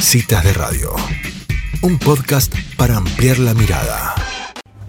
Citas 0.00 0.44
de 0.44 0.52
Radio, 0.52 0.94
un 1.82 1.98
podcast 1.98 2.54
para 2.76 2.96
ampliar 2.96 3.38
la 3.38 3.52
mirada. 3.52 4.14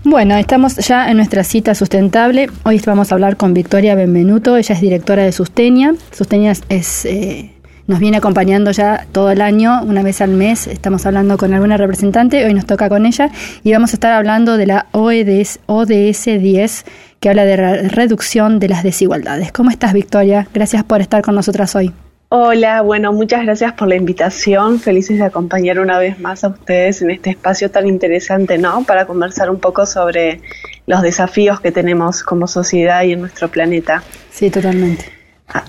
Bueno, 0.04 0.36
estamos 0.38 0.76
ya 0.78 1.10
en 1.10 1.18
nuestra 1.18 1.44
cita 1.44 1.74
sustentable. 1.76 2.48
Hoy 2.64 2.80
vamos 2.86 3.12
a 3.12 3.16
hablar 3.16 3.36
con 3.36 3.54
Victoria 3.54 3.96
Benvenuto. 3.96 4.56
Ella 4.56 4.76
es 4.76 4.82
directora 4.82 5.24
de 5.24 5.32
Sustenia. 5.32 5.96
Sustenia 6.12 6.54
es, 6.70 7.06
eh, 7.06 7.52
nos 7.88 8.00
viene 8.00 8.18
acompañando 8.18 8.72
ya 8.72 9.08
todo 9.12 9.32
el 9.32 9.42
año, 9.42 9.82
una 9.84 10.04
vez 10.04 10.22
al 10.22 10.32
mes. 10.32 10.68
Estamos 10.68 11.06
hablando 11.06 11.38
con 11.38 11.54
alguna 11.54 11.76
representante. 11.76 12.46
Hoy 12.46 12.54
nos 12.54 12.66
toca 12.66 12.88
con 12.88 13.06
ella 13.06 13.32
y 13.64 13.74
vamos 13.74 13.92
a 13.92 13.96
estar 13.96 14.14
hablando 14.14 14.58
de 14.58 14.68
la 14.68 14.86
ODS, 14.92 15.60
ODS 15.66 16.26
10, 16.40 16.86
que 17.20 17.30
habla 17.30 17.46
de 17.46 17.90
reducción 17.90 18.60
de 18.60 18.70
las 18.70 18.84
desigualdades. 18.84 19.52
¿Cómo 19.52 19.72
estás, 19.72 19.94
Victoria? 19.94 20.48
Gracias 20.54 20.84
por 20.84 21.02
estar 21.02 21.24
con 21.24 21.36
nosotras 21.36 21.76
hoy. 21.76 21.94
Hola, 22.32 22.84
bueno, 22.84 23.12
muchas 23.12 23.42
gracias 23.42 23.74
por 23.74 23.88
la 23.88 23.96
invitación. 23.96 24.80
Felices 24.80 25.18
de 25.18 25.24
acompañar 25.26 25.80
una 25.80 25.98
vez 25.98 26.20
más 26.20 26.44
a 26.44 26.50
ustedes 26.50 27.02
en 27.02 27.10
este 27.10 27.32
espacio 27.32 27.72
tan 27.72 27.88
interesante, 27.88 28.60
¿no? 28.60 28.84
Para 28.84 29.08
conversar 29.08 29.50
un 29.50 29.60
poco 29.60 29.88
sobre 29.88 30.40
los 30.86 31.02
desafíos 31.02 31.60
que 31.60 31.72
tenemos 31.72 32.22
como 32.22 32.46
sociedad 32.46 33.02
y 33.02 33.14
en 33.14 33.22
nuestro 33.22 33.48
planeta. 33.48 34.04
Sí, 34.30 34.52
totalmente. 34.52 35.06
Ah, 35.48 35.64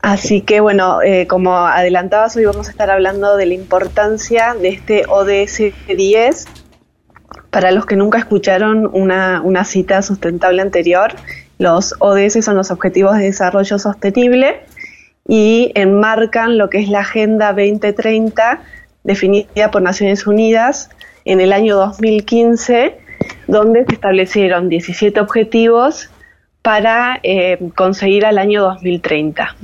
así 0.00 0.42
que, 0.42 0.60
bueno, 0.60 1.02
eh, 1.02 1.26
como 1.26 1.56
adelantabas, 1.56 2.36
hoy 2.36 2.44
vamos 2.44 2.68
a 2.68 2.70
estar 2.70 2.88
hablando 2.92 3.36
de 3.36 3.46
la 3.46 3.54
importancia 3.54 4.54
de 4.54 4.68
este 4.68 5.06
ODS 5.08 5.74
10. 5.88 6.46
Para 7.50 7.72
los 7.72 7.84
que 7.84 7.96
nunca 7.96 8.18
escucharon 8.18 8.88
una, 8.92 9.40
una 9.42 9.64
cita 9.64 10.02
sustentable 10.02 10.62
anterior, 10.62 11.14
los 11.58 11.96
ODS 11.98 12.44
son 12.44 12.54
los 12.54 12.70
Objetivos 12.70 13.16
de 13.16 13.24
Desarrollo 13.24 13.80
Sostenible 13.80 14.60
y 15.28 15.72
enmarcan 15.74 16.58
lo 16.58 16.68
que 16.68 16.78
es 16.78 16.88
la 16.88 17.00
Agenda 17.00 17.48
2030 17.52 18.60
definida 19.04 19.70
por 19.70 19.82
Naciones 19.82 20.26
Unidas 20.26 20.90
en 21.24 21.40
el 21.40 21.52
año 21.52 21.76
2015, 21.76 22.98
donde 23.46 23.84
se 23.84 23.94
establecieron 23.94 24.68
17 24.68 25.20
objetivos 25.20 26.10
para 26.62 27.18
eh, 27.22 27.58
conseguir 27.74 28.24
al 28.24 28.38
año 28.38 28.62
2030. 28.62 29.56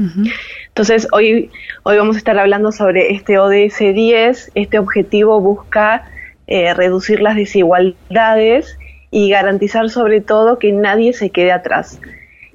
Entonces, 0.69 1.07
hoy, 1.13 1.51
hoy 1.85 1.97
vamos 1.97 2.17
a 2.17 2.19
estar 2.19 2.39
hablando 2.39 2.73
sobre 2.73 3.13
este 3.13 3.39
ODS 3.39 3.79
10. 3.79 4.53
Este 4.55 4.79
objetivo 4.79 5.41
busca 5.41 6.11
eh, 6.47 6.75
reducir 6.75 7.21
las 7.21 7.37
desigualdades 7.37 8.79
y 9.11 9.31
garantizar 9.31 9.91
sobre 9.91 10.21
todo 10.21 10.59
que 10.59 10.73
nadie 10.73 11.13
se 11.13 11.31
quede 11.31 11.53
atrás. 11.53 12.01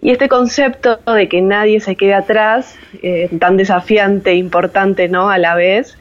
Y 0.03 0.11
este 0.11 0.27
concepto 0.27 0.99
de 1.13 1.29
que 1.29 1.41
nadie 1.41 1.79
se 1.79 1.95
quede 1.95 2.13
atrás, 2.13 2.75
eh, 3.01 3.29
tan 3.39 3.55
desafiante 3.55 4.31
e 4.31 4.35
importante 4.35 5.07
¿no? 5.07 5.29
a 5.29 5.37
la 5.37 5.55
vez, 5.55 5.97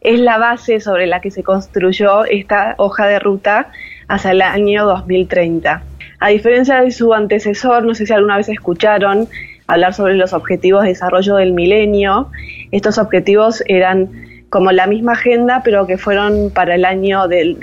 es 0.00 0.18
la 0.20 0.38
base 0.38 0.80
sobre 0.80 1.06
la 1.06 1.20
que 1.20 1.30
se 1.30 1.42
construyó 1.42 2.24
esta 2.24 2.74
hoja 2.78 3.06
de 3.06 3.18
ruta 3.18 3.70
hacia 4.08 4.30
el 4.30 4.40
año 4.40 4.86
2030. 4.86 5.82
A 6.18 6.28
diferencia 6.30 6.80
de 6.80 6.90
su 6.92 7.12
antecesor, 7.12 7.84
no 7.84 7.94
sé 7.94 8.06
si 8.06 8.14
alguna 8.14 8.38
vez 8.38 8.48
escucharon 8.48 9.28
hablar 9.66 9.92
sobre 9.92 10.14
los 10.14 10.32
objetivos 10.32 10.84
de 10.84 10.88
desarrollo 10.88 11.36
del 11.36 11.52
milenio, 11.52 12.30
estos 12.70 12.96
objetivos 12.96 13.62
eran 13.66 14.08
como 14.48 14.72
la 14.72 14.86
misma 14.86 15.12
agenda, 15.12 15.60
pero 15.62 15.86
que 15.86 15.98
fueron 15.98 16.50
para 16.54 16.74
el 16.74 16.86
año 16.86 17.28
del, 17.28 17.58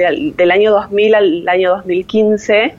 año 0.51 0.71
2000 0.71 1.15
al 1.15 1.49
año 1.49 1.71
2015. 1.71 2.75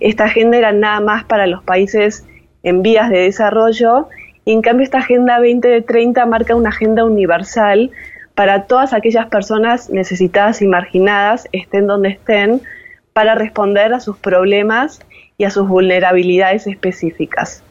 Esta 0.00 0.24
agenda 0.24 0.58
era 0.58 0.72
nada 0.72 1.00
más 1.00 1.24
para 1.24 1.48
los 1.48 1.62
países 1.64 2.24
en 2.62 2.82
vías 2.82 3.10
de 3.10 3.20
desarrollo 3.20 4.08
y 4.44 4.52
en 4.52 4.62
cambio 4.62 4.84
esta 4.84 4.98
Agenda 4.98 5.38
2030 5.38 6.26
marca 6.26 6.54
una 6.54 6.70
agenda 6.70 7.04
universal 7.04 7.90
para 8.34 8.64
todas 8.64 8.92
aquellas 8.92 9.26
personas 9.26 9.90
necesitadas 9.90 10.62
y 10.62 10.66
marginadas, 10.66 11.48
estén 11.52 11.86
donde 11.86 12.10
estén, 12.10 12.60
para 13.12 13.34
responder 13.34 13.92
a 13.92 14.00
sus 14.00 14.16
problemas 14.16 15.00
y 15.38 15.44
a 15.44 15.50
sus 15.50 15.68
vulnerabilidades 15.68 16.66
específicas. 16.66 17.62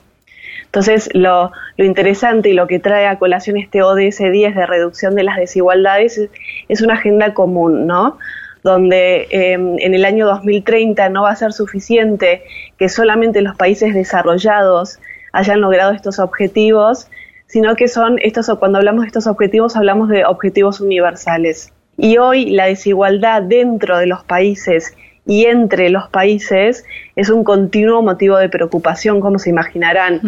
Entonces, 0.65 1.09
lo, 1.13 1.51
interesante 1.77 2.49
y 2.49 2.53
lo 2.53 2.65
que 2.67 2.79
trae 2.79 3.05
a 3.05 3.19
colación 3.19 3.57
este 3.57 3.81
ODS 3.81 4.19
10 4.19 4.55
de 4.55 4.65
reducción 4.65 5.15
de 5.15 5.23
las 5.23 5.35
desigualdades 5.35 6.29
es, 6.69 6.81
una 6.81 6.93
agenda 6.93 7.33
común, 7.33 7.87
¿no? 7.87 8.17
Donde 8.63 9.27
em, 9.31 9.77
en 9.79 9.93
el 9.93 10.05
año 10.05 10.27
2030 10.27 11.09
no 11.09 11.23
va 11.23 11.31
a 11.31 11.35
ser 11.35 11.53
suficiente 11.53 12.43
que 12.77 12.89
solamente 12.89 13.41
los 13.41 13.55
países 13.55 13.93
desarrollados 13.93 14.99
hayan 15.33 15.61
logrado 15.61 15.93
estos 15.93 16.19
objetivos, 16.19 17.07
sino 17.47 17.75
que 17.75 17.87
son 17.87 18.17
estos, 18.21 18.49
cuando 18.59 18.77
hablamos 18.77 19.01
de 19.01 19.07
estos 19.07 19.27
objetivos, 19.27 19.75
hablamos 19.75 20.09
de 20.09 20.25
objetivos 20.25 20.79
universales. 20.79 21.73
Y 21.97 22.17
hoy 22.17 22.51
la 22.51 22.65
desigualdad 22.65 23.41
dentro 23.41 23.97
de 23.97 24.07
los 24.07 24.23
países 24.23 24.95
y 25.25 25.45
entre 25.45 25.89
los 25.89 26.09
países 26.09 26.85
es 27.15 27.29
un 27.29 27.43
continuo 27.43 28.01
motivo 28.01 28.37
de 28.37 28.49
preocupación, 28.49 29.19
como 29.19 29.37
se 29.37 29.49
imaginarán. 29.49 30.19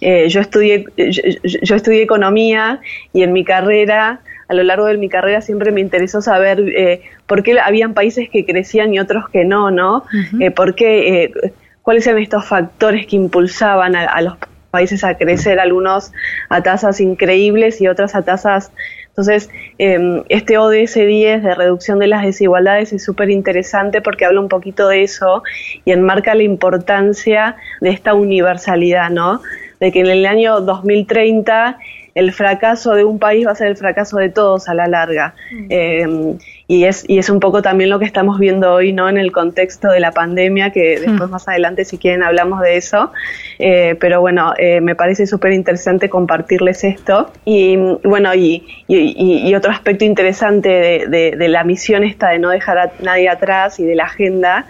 Eh, 0.00 0.28
yo, 0.28 0.40
estudié, 0.40 0.84
yo, 0.96 1.76
estudié 1.76 2.02
economía 2.02 2.80
y 3.12 3.22
en 3.22 3.32
mi 3.32 3.44
carrera 3.44 4.20
a 4.50 4.54
lo 4.54 4.64
largo 4.64 4.86
de 4.86 4.98
mi 4.98 5.08
carrera 5.08 5.40
siempre 5.42 5.70
me 5.70 5.80
interesó 5.80 6.20
saber 6.20 6.58
eh, 6.60 7.02
por 7.26 7.44
qué 7.44 7.60
habían 7.60 7.94
países 7.94 8.28
que 8.28 8.44
crecían 8.44 8.92
y 8.92 8.98
otros 8.98 9.28
que 9.28 9.44
no, 9.44 9.70
¿no? 9.70 10.02
Eh, 10.40 10.50
por 10.50 10.74
qué, 10.74 11.22
eh, 11.22 11.52
cuáles 11.82 12.04
eran 12.08 12.20
estos 12.20 12.46
factores 12.46 13.06
que 13.06 13.14
impulsaban 13.14 13.94
a, 13.94 14.20
los 14.22 14.36
países 14.72 15.04
a 15.04 15.16
crecer, 15.16 15.60
algunos 15.60 16.12
a 16.48 16.64
tasas 16.64 17.00
increíbles 17.00 17.80
y 17.80 17.86
otras 17.86 18.16
a 18.16 18.22
tasas... 18.22 18.72
Entonces, 19.10 19.50
em, 19.78 20.24
este 20.28 20.58
ODS 20.58 20.94
10 20.94 21.44
de 21.44 21.54
reducción 21.54 22.00
de 22.00 22.08
las 22.08 22.24
desigualdades 22.24 22.92
es 22.92 23.04
súper 23.04 23.30
interesante 23.30 24.00
porque 24.00 24.24
habla 24.24 24.40
un 24.40 24.48
poquito 24.48 24.88
de 24.88 25.04
eso 25.04 25.44
y 25.84 25.92
enmarca 25.92 26.34
la 26.34 26.42
importancia 26.42 27.54
de 27.80 27.90
esta 27.90 28.14
universalidad, 28.14 29.10
¿no? 29.10 29.42
De 29.78 29.92
que 29.92 30.00
en 30.00 30.06
el 30.06 30.26
año 30.26 30.60
2030 30.60 31.78
el 32.14 32.32
fracaso 32.32 32.94
de 32.94 33.04
un 33.04 33.18
país 33.18 33.46
va 33.46 33.52
a 33.52 33.54
ser 33.54 33.68
el 33.68 33.76
fracaso 33.76 34.16
de 34.18 34.28
todos 34.28 34.68
a 34.68 34.74
la 34.74 34.86
larga. 34.86 35.34
Mm. 35.52 35.66
Eh, 35.70 36.36
y, 36.66 36.84
es, 36.84 37.04
y 37.08 37.18
es 37.18 37.30
un 37.30 37.40
poco 37.40 37.62
también 37.62 37.90
lo 37.90 37.98
que 37.98 38.04
estamos 38.04 38.38
viendo 38.38 38.72
hoy, 38.72 38.92
¿no? 38.92 39.08
En 39.08 39.18
el 39.18 39.32
contexto 39.32 39.88
de 39.88 40.00
la 40.00 40.12
pandemia, 40.12 40.70
que 40.70 40.98
mm. 40.98 41.06
después 41.06 41.30
más 41.30 41.48
adelante, 41.48 41.84
si 41.84 41.98
quieren, 41.98 42.22
hablamos 42.22 42.60
de 42.60 42.76
eso. 42.76 43.12
Eh, 43.58 43.96
pero 44.00 44.20
bueno, 44.20 44.54
eh, 44.58 44.80
me 44.80 44.94
parece 44.94 45.26
súper 45.26 45.52
interesante 45.52 46.08
compartirles 46.08 46.84
esto. 46.84 47.32
Y 47.44 47.76
bueno, 48.04 48.34
y, 48.34 48.64
y, 48.86 49.54
otro 49.54 49.72
aspecto 49.72 50.04
interesante 50.04 50.68
de, 51.08 51.34
de 51.36 51.48
la 51.48 51.64
misión 51.64 52.04
esta 52.04 52.30
de 52.30 52.38
no 52.38 52.50
dejar 52.50 52.78
a 52.78 52.92
nadie 53.02 53.28
atrás 53.28 53.80
y 53.80 53.84
de 53.84 53.94
la 53.94 54.04
agenda 54.04 54.66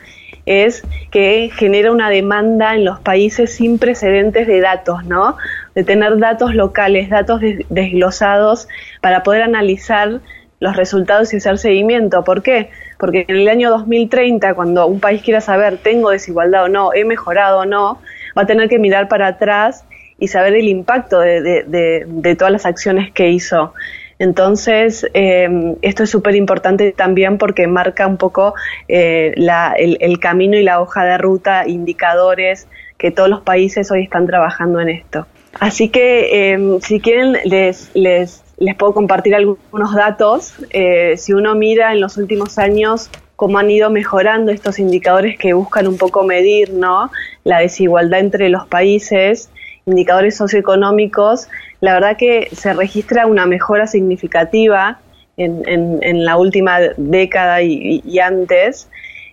es 0.50 0.82
que 1.12 1.48
genera 1.54 1.92
una 1.92 2.10
demanda 2.10 2.74
en 2.74 2.84
los 2.84 2.98
países 2.98 3.54
sin 3.54 3.78
precedentes 3.78 4.48
de 4.48 4.60
datos, 4.60 5.04
¿no? 5.04 5.36
De 5.76 5.84
tener 5.84 6.18
datos 6.18 6.56
locales, 6.56 7.08
datos 7.08 7.40
desglosados 7.68 8.66
para 9.00 9.22
poder 9.22 9.42
analizar 9.42 10.20
los 10.58 10.74
resultados 10.76 11.32
y 11.32 11.36
hacer 11.36 11.56
seguimiento. 11.58 12.24
¿Por 12.24 12.42
qué? 12.42 12.70
Porque 12.98 13.26
en 13.28 13.36
el 13.36 13.48
año 13.48 13.70
2030, 13.70 14.54
cuando 14.54 14.88
un 14.88 14.98
país 14.98 15.22
quiera 15.22 15.40
saber, 15.40 15.78
tengo 15.78 16.10
desigualdad 16.10 16.64
o 16.64 16.68
no, 16.68 16.92
he 16.92 17.04
mejorado 17.04 17.60
o 17.60 17.64
no, 17.64 18.02
va 18.36 18.42
a 18.42 18.46
tener 18.46 18.68
que 18.68 18.80
mirar 18.80 19.06
para 19.06 19.28
atrás 19.28 19.84
y 20.18 20.26
saber 20.26 20.54
el 20.54 20.66
impacto 20.66 21.20
de 21.20 22.36
todas 22.36 22.52
las 22.52 22.66
acciones 22.66 23.12
que 23.12 23.30
hizo. 23.30 23.72
Entonces, 24.20 25.06
em, 25.14 25.76
esto 25.80 26.02
es 26.02 26.10
súper 26.10 26.36
importante 26.36 26.92
también 26.92 27.38
porque 27.38 27.66
marca 27.66 28.06
un 28.06 28.18
poco 28.18 28.54
eh, 28.86 29.32
el, 29.34 30.20
camino 30.20 30.58
y 30.58 30.62
la 30.62 30.82
hoja 30.82 31.04
de 31.04 31.16
ruta, 31.16 31.66
indicadores 31.66 32.68
que 32.98 33.10
todos 33.10 33.30
los 33.30 33.40
países 33.40 33.90
hoy 33.90 34.02
están 34.02 34.26
trabajando 34.26 34.78
en 34.78 34.90
esto. 34.90 35.26
Así 35.58 35.88
que, 35.88 36.52
em, 36.52 36.80
si 36.80 37.00
quieren, 37.00 37.38
les, 37.44 37.90
les, 37.94 38.44
les, 38.58 38.76
puedo 38.76 38.92
compartir 38.92 39.34
algunos 39.34 39.94
datos. 39.94 40.52
Eh, 40.68 41.16
si 41.16 41.32
uno 41.32 41.54
mira 41.54 41.90
en 41.92 42.02
los 42.02 42.18
últimos 42.18 42.58
años 42.58 43.10
cómo 43.40 43.58
han 43.58 43.70
ido 43.70 43.88
mejorando 43.88 44.52
estos 44.52 44.78
indicadores 44.78 45.38
que 45.38 45.54
buscan 45.54 45.86
un 45.86 45.96
poco 45.96 46.24
medir 46.24 46.74
¿no? 46.74 47.10
la 47.42 47.60
desigualdad 47.60 48.20
entre 48.20 48.50
los 48.50 48.66
países, 48.66 49.48
indicadores 49.86 50.36
socioeconómicos, 50.36 51.48
la 51.80 51.94
verdad 51.94 52.18
que 52.18 52.50
se 52.52 52.74
registra 52.74 53.26
una 53.26 53.46
mejora 53.46 53.86
significativa 53.86 55.00
en, 55.38 56.22
la 56.26 56.36
última 56.36 56.80
década 56.98 57.62
y, 57.62 58.18
antes. 58.18 58.90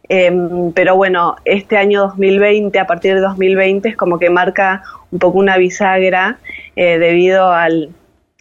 Em, 0.08 0.72
pero 0.72 0.96
bueno, 0.96 1.36
este 1.44 1.76
año 1.76 2.04
2020, 2.04 2.80
a 2.80 2.88
partir 2.88 3.16
de 3.16 3.20
2020, 3.20 3.90
es 3.90 3.98
como 3.98 4.20
que 4.20 4.30
marca 4.30 4.84
un 5.12 5.20
poco 5.20 5.38
una 5.38 5.58
bisagra 5.58 6.38
eh, 6.78 6.98
debido 6.98 7.52
al, 7.52 7.90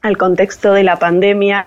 al 0.03 0.17
contexto 0.17 0.73
de 0.73 0.85
la 0.85 0.99
pandemia, 0.99 1.67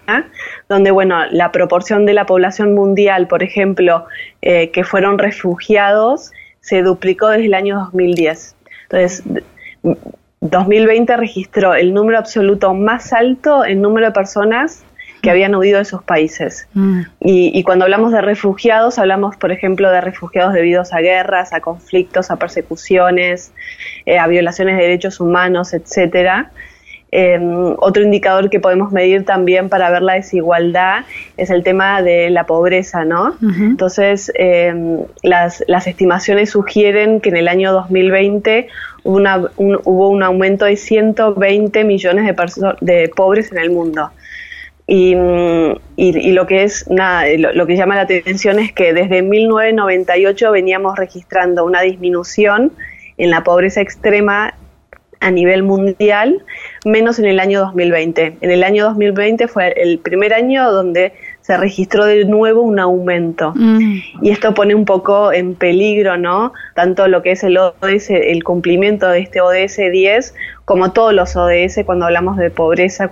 donde 0.69 0.91
bueno, 0.91 1.25
la 1.31 1.51
proporción 1.51 2.05
de 2.05 2.13
la 2.13 2.25
población 2.25 2.73
mundial, 2.73 3.27
por 3.27 3.43
ejemplo, 3.43 4.05
eh, 4.41 4.71
que 4.71 4.83
fueron 4.83 5.17
refugiados, 5.17 6.31
se 6.61 6.81
duplicó 6.81 7.29
desde 7.29 7.45
el 7.45 7.53
año 7.53 7.77
2010. 7.79 8.55
Entonces, 8.83 9.23
2020 10.41 11.17
registró 11.17 11.73
el 11.73 11.93
número 11.93 12.17
absoluto 12.17 12.73
más 12.73 13.13
alto 13.13 13.65
en 13.65 13.81
número 13.81 14.07
de 14.07 14.13
personas 14.13 14.83
que 15.21 15.29
habían 15.29 15.53
huido 15.55 15.79
de 15.79 15.85
sus 15.85 16.01
países. 16.01 16.67
Mm. 16.73 17.01
Y, 17.19 17.63
cuando 17.63 17.85
hablamos 17.85 18.11
de 18.11 18.21
refugiados, 18.21 18.99
hablamos, 18.99 19.35
por 19.35 19.51
ejemplo, 19.51 19.91
de 19.91 19.99
refugiados 19.99 20.53
debidos 20.53 20.93
a 20.93 20.99
guerras, 20.99 21.51
a 21.51 21.59
conflictos, 21.59 22.31
a 22.31 22.37
persecuciones, 22.37 23.51
eh, 24.05 24.17
a 24.17 24.27
violaciones 24.27 24.77
de 24.77 24.83
derechos 24.83 25.19
humanos, 25.19 25.73
etcétera. 25.73 26.51
Em, 27.11 27.73
otro 27.79 28.03
indicador 28.03 28.51
que 28.51 28.59
podemos 28.59 28.91
medir 28.91 29.25
también 29.25 29.67
para 29.67 29.89
ver 29.89 30.03
la 30.03 30.13
desigualdad 30.13 31.05
es 31.37 31.49
el 31.49 31.63
tema 31.63 32.03
de 32.03 32.29
la 32.29 32.45
pobreza, 32.45 33.03
¿no? 33.03 33.35
Entonces, 33.41 34.31
em, 34.35 34.99
las, 35.23 35.63
las, 35.67 35.87
estimaciones 35.87 36.51
sugieren 36.51 37.19
que 37.19 37.29
en 37.29 37.37
el 37.37 37.47
año 37.47 37.73
2020 37.73 38.67
hubo, 39.03 39.15
una, 39.15 39.37
un, 39.57 39.79
hubo 39.85 40.09
un 40.09 40.21
aumento 40.21 40.65
de 40.65 40.75
120 40.75 41.83
millones 41.83 42.25
de, 42.25 42.75
de 42.81 43.09
pobres 43.09 43.51
en 43.51 43.57
el 43.57 43.71
mundo. 43.71 44.11
Y, 44.85 45.15
y, 45.95 46.31
lo 46.31 46.45
que 46.45 46.63
es 46.63 46.89
nada, 46.89 47.25
lo, 47.37 47.53
lo, 47.53 47.65
que 47.65 47.75
llama 47.75 47.95
la 47.95 48.01
atención 48.01 48.59
es 48.59 48.71
que 48.71 48.93
desde 48.93 49.23
1998 49.23 50.51
veníamos 50.51 50.95
registrando 50.95 51.65
una 51.65 51.81
disminución 51.81 52.71
en 53.17 53.29
la 53.31 53.43
pobreza 53.43 53.81
extrema 53.81 54.53
a 55.19 55.31
nivel 55.31 55.63
mundial, 55.63 56.43
menos 56.85 57.19
en 57.19 57.25
el 57.25 57.39
año 57.39 57.59
2020. 57.61 58.37
En 58.41 58.51
el 58.51 58.63
año 58.63 58.85
2020 58.85 59.47
fue 59.47 59.73
el 59.77 59.99
primer 59.99 60.33
año 60.33 60.71
donde 60.71 61.13
se 61.41 61.57
registró 61.57 62.05
de 62.05 62.25
nuevo 62.25 62.61
un 62.61 62.79
aumento. 62.79 63.53
Mm. 63.55 63.97
Y 64.21 64.29
esto 64.29 64.53
pone 64.53 64.75
un 64.75 64.85
poco 64.85 65.33
en 65.33 65.55
peligro, 65.55 66.17
¿no? 66.17 66.53
Tanto 66.75 67.07
lo 67.07 67.21
que 67.21 67.31
es 67.31 67.43
el 67.43 67.57
ODS, 67.57 68.11
el 68.11 68.43
cumplimiento 68.43 69.07
de 69.09 69.21
este 69.21 69.41
ODS 69.41 69.77
10, 69.91 70.35
como 70.65 70.91
todos 70.91 71.13
los 71.13 71.35
ODS 71.35 71.79
cuando 71.85 72.05
hablamos 72.05 72.37
de 72.37 72.51
pobreza, 72.51 73.09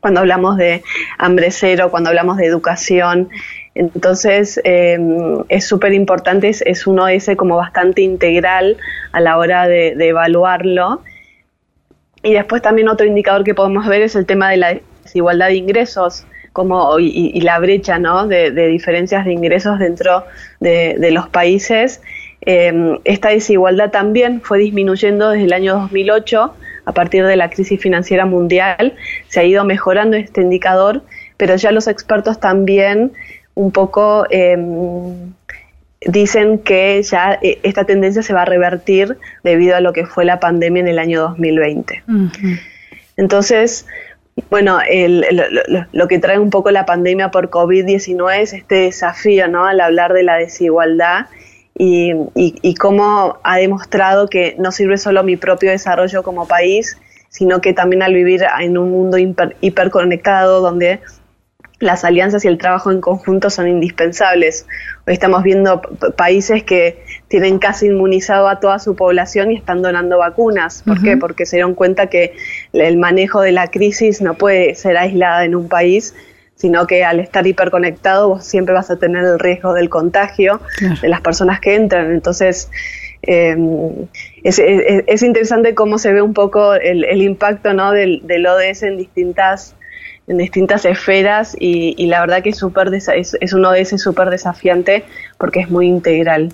cuando 0.00 0.20
hablamos 0.20 0.56
de 0.56 0.82
hambre 1.18 1.50
cero, 1.50 1.88
cuando 1.90 2.10
hablamos 2.10 2.36
de 2.36 2.46
educación. 2.46 3.28
Entonces, 3.74 4.60
em, 4.64 5.42
es 5.48 5.66
súper 5.66 5.92
importante, 5.92 6.48
es, 6.48 6.86
un 6.86 7.00
ODS 7.00 7.36
como 7.36 7.56
bastante 7.56 8.02
integral 8.02 8.76
a 9.12 9.20
la 9.20 9.36
hora 9.36 9.66
de 9.68 9.94
evaluarlo 9.98 11.02
y 12.22 12.34
después 12.34 12.62
también 12.62 12.88
otro 12.88 13.06
indicador 13.06 13.44
que 13.44 13.54
podemos 13.54 13.86
ver 13.86 14.02
es 14.02 14.14
el 14.14 14.26
tema 14.26 14.50
de 14.50 14.56
la 14.58 14.80
desigualdad 15.02 15.48
de 15.48 15.56
ingresos 15.56 16.26
como, 16.52 16.98
y, 16.98 17.40
la 17.40 17.58
brecha 17.58 17.98
¿no? 17.98 18.26
de, 18.26 18.50
diferencias 18.68 19.24
de 19.24 19.32
ingresos 19.32 19.78
dentro 19.78 20.24
de, 20.58 21.10
los 21.12 21.28
países. 21.28 22.02
Em, 22.42 22.98
esta 23.04 23.28
desigualdad 23.28 23.90
también 23.90 24.40
fue 24.42 24.58
disminuyendo 24.58 25.30
desde 25.30 25.44
el 25.44 25.52
año 25.52 25.74
2008 25.74 26.54
a 26.86 26.92
partir 26.92 27.24
de 27.24 27.36
la 27.36 27.50
crisis 27.50 27.80
financiera 27.80 28.26
mundial. 28.26 28.94
Se 29.28 29.40
ha 29.40 29.44
ido 29.44 29.64
mejorando 29.64 30.16
este 30.16 30.40
indicador, 30.40 31.02
pero 31.36 31.56
ya 31.56 31.70
los 31.70 31.86
expertos 31.86 32.40
también 32.40 33.12
un 33.54 33.70
poco 33.72 34.26
em, 34.30 35.32
dicen 36.00 36.58
que 36.58 37.02
ya 37.02 37.38
eh, 37.42 37.58
esta 37.62 37.84
tendencia 37.84 38.22
se 38.22 38.32
va 38.32 38.42
a 38.42 38.46
revertir 38.46 39.18
debido 39.44 39.76
a 39.76 39.80
lo 39.80 39.92
que 39.92 40.06
fue 40.06 40.24
la 40.24 40.40
pandemia 40.40 40.80
en 40.80 40.88
el 40.88 40.98
año 40.98 41.20
2020. 41.20 42.02
Entonces, 43.16 43.86
bueno, 44.48 44.78
lo, 45.92 46.08
que 46.08 46.18
trae 46.18 46.38
un 46.38 46.50
poco 46.50 46.70
la 46.70 46.86
pandemia 46.86 47.30
por 47.30 47.50
COVID-19 47.50 48.40
es 48.40 48.52
este 48.54 48.76
desafío, 48.76 49.48
¿no? 49.48 49.66
Al 49.66 49.80
hablar 49.80 50.12
de 50.12 50.22
la 50.22 50.36
desigualdad 50.36 51.26
y, 51.76 52.12
y, 52.34 52.74
cómo 52.74 53.38
ha 53.42 53.56
demostrado 53.56 54.28
que 54.28 54.54
no 54.58 54.70
sirve 54.70 54.98
solo 54.98 55.22
mi 55.22 55.36
propio 55.36 55.70
desarrollo 55.70 56.22
como 56.22 56.46
país, 56.46 56.98
sino 57.28 57.60
que 57.60 57.72
también 57.72 58.02
al 58.02 58.12
vivir 58.12 58.44
en 58.60 58.76
un 58.76 58.90
mundo 58.90 59.16
hiperconectado 59.18 60.60
donde 60.60 61.00
las 61.80 62.04
alianzas 62.04 62.44
y 62.44 62.48
el 62.48 62.58
trabajo 62.58 62.92
en 62.92 63.00
conjunto 63.00 63.48
son 63.48 63.66
indispensables. 63.66 64.66
Hoy 65.06 65.14
estamos 65.14 65.42
viendo 65.42 65.80
países 66.14 66.62
que 66.62 67.02
tienen 67.28 67.58
casi 67.58 67.86
inmunizado 67.86 68.48
a 68.48 68.60
toda 68.60 68.78
su 68.78 68.94
población 68.94 69.50
y 69.50 69.56
están 69.56 69.80
donando 69.80 70.18
vacunas. 70.18 70.82
¿Por 70.86 71.02
qué? 71.02 71.16
Porque 71.16 71.46
se 71.46 71.56
dieron 71.56 71.74
cuenta 71.74 72.08
que 72.08 72.34
el 72.74 72.98
manejo 72.98 73.40
de 73.40 73.52
la 73.52 73.68
crisis 73.68 74.20
no 74.20 74.34
puede 74.34 74.74
ser 74.74 74.98
aislada 74.98 75.44
en 75.46 75.56
un 75.56 75.68
país, 75.68 76.14
sino 76.54 76.86
que 76.86 77.02
al 77.02 77.18
estar 77.18 77.46
hiperconectado 77.46 78.28
vos 78.28 78.44
siempre 78.44 78.74
vas 78.74 78.90
a 78.90 78.98
tener 78.98 79.24
el 79.24 79.38
riesgo 79.38 79.72
del 79.72 79.88
contagio 79.88 80.60
de 81.00 81.08
las 81.08 81.22
personas 81.22 81.60
que 81.60 81.76
entran. 81.76 82.12
Entonces, 82.12 82.70
em, 83.22 84.06
es, 84.44 85.22
interesante 85.22 85.74
cómo 85.74 85.96
se 85.96 86.12
ve 86.12 86.20
un 86.20 86.34
poco 86.34 86.74
el, 86.74 87.22
impacto 87.22 87.72
¿no? 87.72 87.92
del, 87.92 88.20
del 88.26 88.46
ODS 88.46 88.82
en 88.82 88.98
distintas 88.98 89.76
en 90.26 90.38
distintas 90.38 90.84
esferas 90.84 91.56
y, 91.58 92.06
la 92.06 92.20
verdad 92.20 92.42
que 92.42 92.50
es, 92.50 92.58
super 92.58 92.92
es, 92.94 93.08
es 93.08 93.52
uno 93.52 93.72
de 93.72 93.80
esos 93.80 94.00
súper 94.00 94.30
desafiante 94.30 95.04
porque 95.38 95.60
es 95.60 95.70
muy 95.70 95.86
integral. 95.86 96.52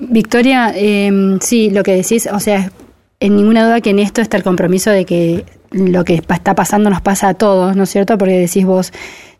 Victoria, 0.00 0.72
eh, 0.74 1.38
sí, 1.40 1.70
lo 1.70 1.82
que 1.82 1.94
decís, 1.94 2.28
o 2.32 2.40
sea, 2.40 2.70
en 3.20 3.36
ninguna 3.36 3.64
duda 3.64 3.80
que 3.80 3.90
en 3.90 3.98
esto 3.98 4.20
está 4.20 4.36
el 4.36 4.42
compromiso 4.42 4.90
de 4.90 5.04
que 5.04 5.44
lo 5.70 6.04
que 6.04 6.14
está 6.14 6.54
pasando 6.54 6.90
nos 6.90 7.00
pasa 7.00 7.28
a 7.28 7.34
todos, 7.34 7.74
¿no 7.76 7.84
es 7.84 7.90
cierto? 7.90 8.16
Porque 8.18 8.38
decís 8.38 8.64
vos, 8.64 8.92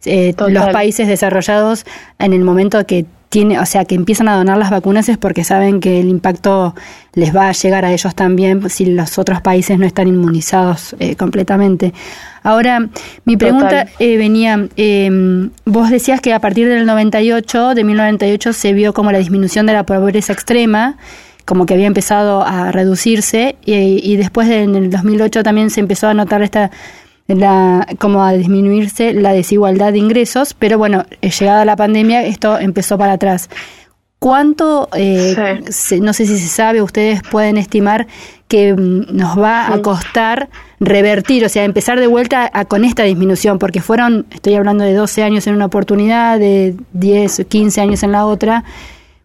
eh, 0.04 0.34
los 0.48 0.68
países 0.70 1.08
desarrollados 1.08 1.84
en 2.18 2.32
el 2.32 2.40
momento 2.40 2.84
que 2.86 3.06
tiene, 3.28 3.58
o 3.58 3.66
sea, 3.66 3.84
que 3.84 3.94
empiezan 3.94 4.28
a 4.28 4.36
donar 4.36 4.56
las 4.56 4.70
vacunas 4.70 5.08
es 5.08 5.18
porque 5.18 5.44
saben 5.44 5.80
que 5.80 6.00
el 6.00 6.08
impacto 6.08 6.74
les 7.12 7.34
va 7.34 7.48
a 7.48 7.52
llegar 7.52 7.84
a 7.84 7.92
ellos 7.92 8.14
también 8.14 8.68
si 8.70 8.86
los 8.86 9.18
otros 9.18 9.42
países 9.42 9.78
no 9.78 9.86
están 9.86 10.08
inmunizados 10.08 10.96
eh, 10.98 11.14
completamente. 11.16 11.92
Ahora, 12.42 12.88
mi 13.24 13.36
pregunta 13.36 13.86
eh, 13.98 14.16
venía, 14.16 14.68
em, 14.76 15.50
vos 15.66 15.90
decías 15.90 16.20
que 16.20 16.32
a 16.32 16.40
partir 16.40 16.68
del 16.68 16.86
98, 16.86 17.74
de 17.74 17.84
1998, 17.84 18.52
se 18.52 18.72
vio 18.72 18.94
como 18.94 19.12
la 19.12 19.18
disminución 19.18 19.66
de 19.66 19.74
la 19.74 19.84
pobreza 19.84 20.32
extrema, 20.32 20.96
como 21.44 21.66
que 21.66 21.74
había 21.74 21.86
empezado 21.86 22.42
a 22.46 22.72
reducirse, 22.72 23.56
y, 23.64 23.74
y 23.74 24.16
después 24.16 24.48
en 24.48 24.74
el 24.76 24.90
2008 24.90 25.42
también 25.42 25.70
se 25.70 25.80
empezó 25.80 26.08
a 26.08 26.14
notar 26.14 26.42
esta 26.42 26.70
la, 27.28 27.86
como 27.98 28.24
a 28.24 28.32
disminuirse 28.32 29.12
la 29.12 29.32
desigualdad 29.32 29.92
de 29.92 29.98
ingresos, 29.98 30.54
pero 30.54 30.78
bueno, 30.78 31.04
eh, 31.20 31.30
llegada 31.30 31.64
la 31.64 31.76
pandemia 31.76 32.24
esto 32.24 32.58
empezó 32.58 32.96
para 32.98 33.12
atrás. 33.12 33.48
¿Cuánto, 34.18 34.88
eh, 34.96 35.60
no 36.00 36.12
sé 36.12 36.26
si 36.26 36.38
se 36.38 36.48
sabe, 36.48 36.82
ustedes 36.82 37.22
pueden 37.22 37.56
estimar 37.56 38.08
que 38.48 38.74
mm, 38.74 39.16
nos 39.16 39.38
va 39.38 39.72
a 39.72 39.80
costar 39.80 40.48
revertir, 40.80 41.44
o 41.44 41.48
sea, 41.48 41.64
empezar 41.64 42.00
de 42.00 42.08
vuelta 42.08 42.50
con 42.66 42.84
esta 42.84 43.04
disminución? 43.04 43.60
Porque 43.60 43.80
fueron, 43.80 44.26
estoy 44.30 44.54
hablando 44.54 44.82
de 44.82 44.94
12 44.94 45.22
años 45.22 45.46
en 45.46 45.54
una 45.54 45.66
oportunidad, 45.66 46.38
de 46.38 46.74
10, 46.94 47.44
15 47.48 47.80
años 47.80 48.02
en 48.02 48.10
la 48.10 48.26
otra. 48.26 48.64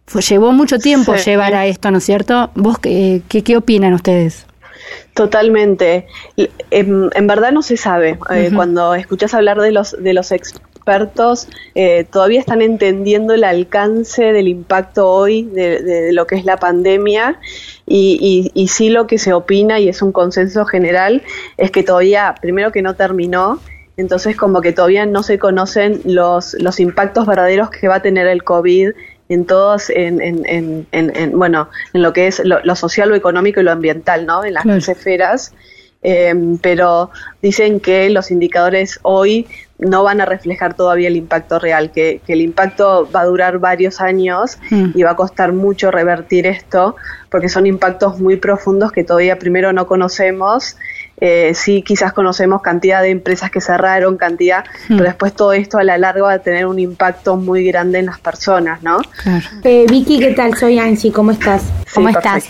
Fue, 0.06 0.20
llevó 0.22 0.52
mucho 0.52 0.78
tiempo 0.78 1.16
llevar 1.16 1.54
a 1.54 1.66
esto, 1.66 1.90
¿no 1.90 1.98
es 1.98 2.04
cierto? 2.04 2.50
¿Vos 2.54 2.78
qué, 2.78 3.22
qué, 3.28 3.42
qué 3.42 3.56
opinan 3.56 3.94
ustedes? 3.94 4.46
Totalmente. 5.14 6.06
En, 6.70 7.26
verdad 7.26 7.52
no 7.52 7.62
se 7.62 7.76
sabe. 7.76 8.18
Eh, 8.30 8.50
cuando 8.54 8.94
escuchas 8.94 9.34
hablar 9.34 9.60
de 9.60 9.70
los, 9.70 9.96
de 10.02 10.12
los 10.12 10.32
expertos, 10.32 11.48
eh, 11.74 12.04
todavía 12.10 12.40
están 12.40 12.60
entendiendo 12.60 13.32
el 13.32 13.44
alcance 13.44 14.32
del 14.32 14.48
impacto 14.48 15.08
hoy 15.08 15.44
de, 15.44 16.12
lo 16.12 16.26
que 16.26 16.34
es 16.34 16.44
la 16.44 16.58
pandemia 16.58 17.40
y, 17.86 18.50
y, 18.54 18.68
sí 18.68 18.90
lo 18.90 19.06
que 19.06 19.18
se 19.18 19.32
opina 19.32 19.80
y 19.80 19.88
es 19.88 20.02
un 20.02 20.12
consenso 20.12 20.64
general 20.66 21.22
es 21.56 21.70
que 21.70 21.82
todavía, 21.82 22.34
primero 22.40 22.72
que 22.72 22.82
no 22.82 22.94
terminó, 22.96 23.60
entonces 23.96 24.36
como 24.36 24.60
que 24.60 24.72
todavía 24.72 25.06
no 25.06 25.22
se 25.22 25.38
conocen 25.38 26.00
los, 26.04 26.54
los 26.54 26.80
impactos 26.80 27.26
verdaderos 27.26 27.70
que 27.70 27.88
va 27.88 27.96
a 27.96 28.02
tener 28.02 28.26
el 28.26 28.42
COVID 28.42 28.90
en 29.28 29.46
todos, 29.46 29.90
en, 29.90 30.20
en, 30.20 30.86
en, 30.92 31.38
bueno, 31.38 31.68
en 31.92 32.02
lo 32.02 32.12
que 32.12 32.26
es 32.26 32.42
lo, 32.44 32.76
social, 32.76 33.08
lo 33.08 33.14
económico 33.14 33.60
y 33.60 33.62
lo 33.62 33.72
ambiental, 33.72 34.26
¿no? 34.26 34.44
En 34.44 34.54
las 34.54 34.88
esferas. 34.88 35.52
Em, 36.06 36.58
pero 36.58 37.10
dicen 37.40 37.80
que 37.80 38.10
los 38.10 38.30
indicadores 38.30 39.00
hoy 39.02 39.46
no 39.78 40.04
van 40.04 40.20
a 40.20 40.26
reflejar 40.26 40.74
todavía 40.74 41.08
el 41.08 41.16
impacto 41.16 41.58
real, 41.58 41.92
que, 41.92 42.20
que 42.26 42.34
el 42.34 42.42
impacto 42.42 43.08
va 43.10 43.22
a 43.22 43.24
durar 43.24 43.58
varios 43.58 44.02
años 44.02 44.58
mm. 44.70 44.90
y 44.94 45.02
va 45.02 45.12
a 45.12 45.16
costar 45.16 45.54
mucho 45.54 45.90
revertir 45.90 46.46
esto, 46.46 46.96
porque 47.30 47.48
son 47.48 47.66
impactos 47.66 48.20
muy 48.20 48.36
profundos 48.36 48.92
que 48.92 49.02
todavía 49.02 49.38
primero 49.38 49.72
no 49.72 49.86
conocemos 49.86 50.76
eh, 51.20 51.52
sí 51.54 51.82
quizás 51.82 52.12
conocemos 52.12 52.60
cantidad 52.62 53.00
de 53.00 53.10
empresas 53.10 53.50
que 53.50 53.60
cerraron, 53.60 54.16
cantidad, 54.16 54.64
hmm. 54.88 54.96
pero 54.96 55.04
después 55.04 55.34
todo 55.34 55.52
esto 55.52 55.78
a 55.78 55.84
la 55.84 55.96
larga 55.96 56.22
va 56.22 56.32
a 56.34 56.38
tener 56.40 56.66
un 56.66 56.78
impacto 56.78 57.36
muy 57.36 57.64
grande 57.64 58.00
en 58.00 58.06
las 58.06 58.18
personas, 58.18 58.82
¿no? 58.82 58.98
Eh, 59.62 59.86
Vicky, 59.88 60.18
¿qué 60.18 60.32
tal? 60.32 60.56
Soy 60.56 60.78
Angie, 60.78 61.12
¿cómo 61.12 61.30
estás? 61.30 61.64
¿Cómo 61.94 62.08
estás? 62.08 62.48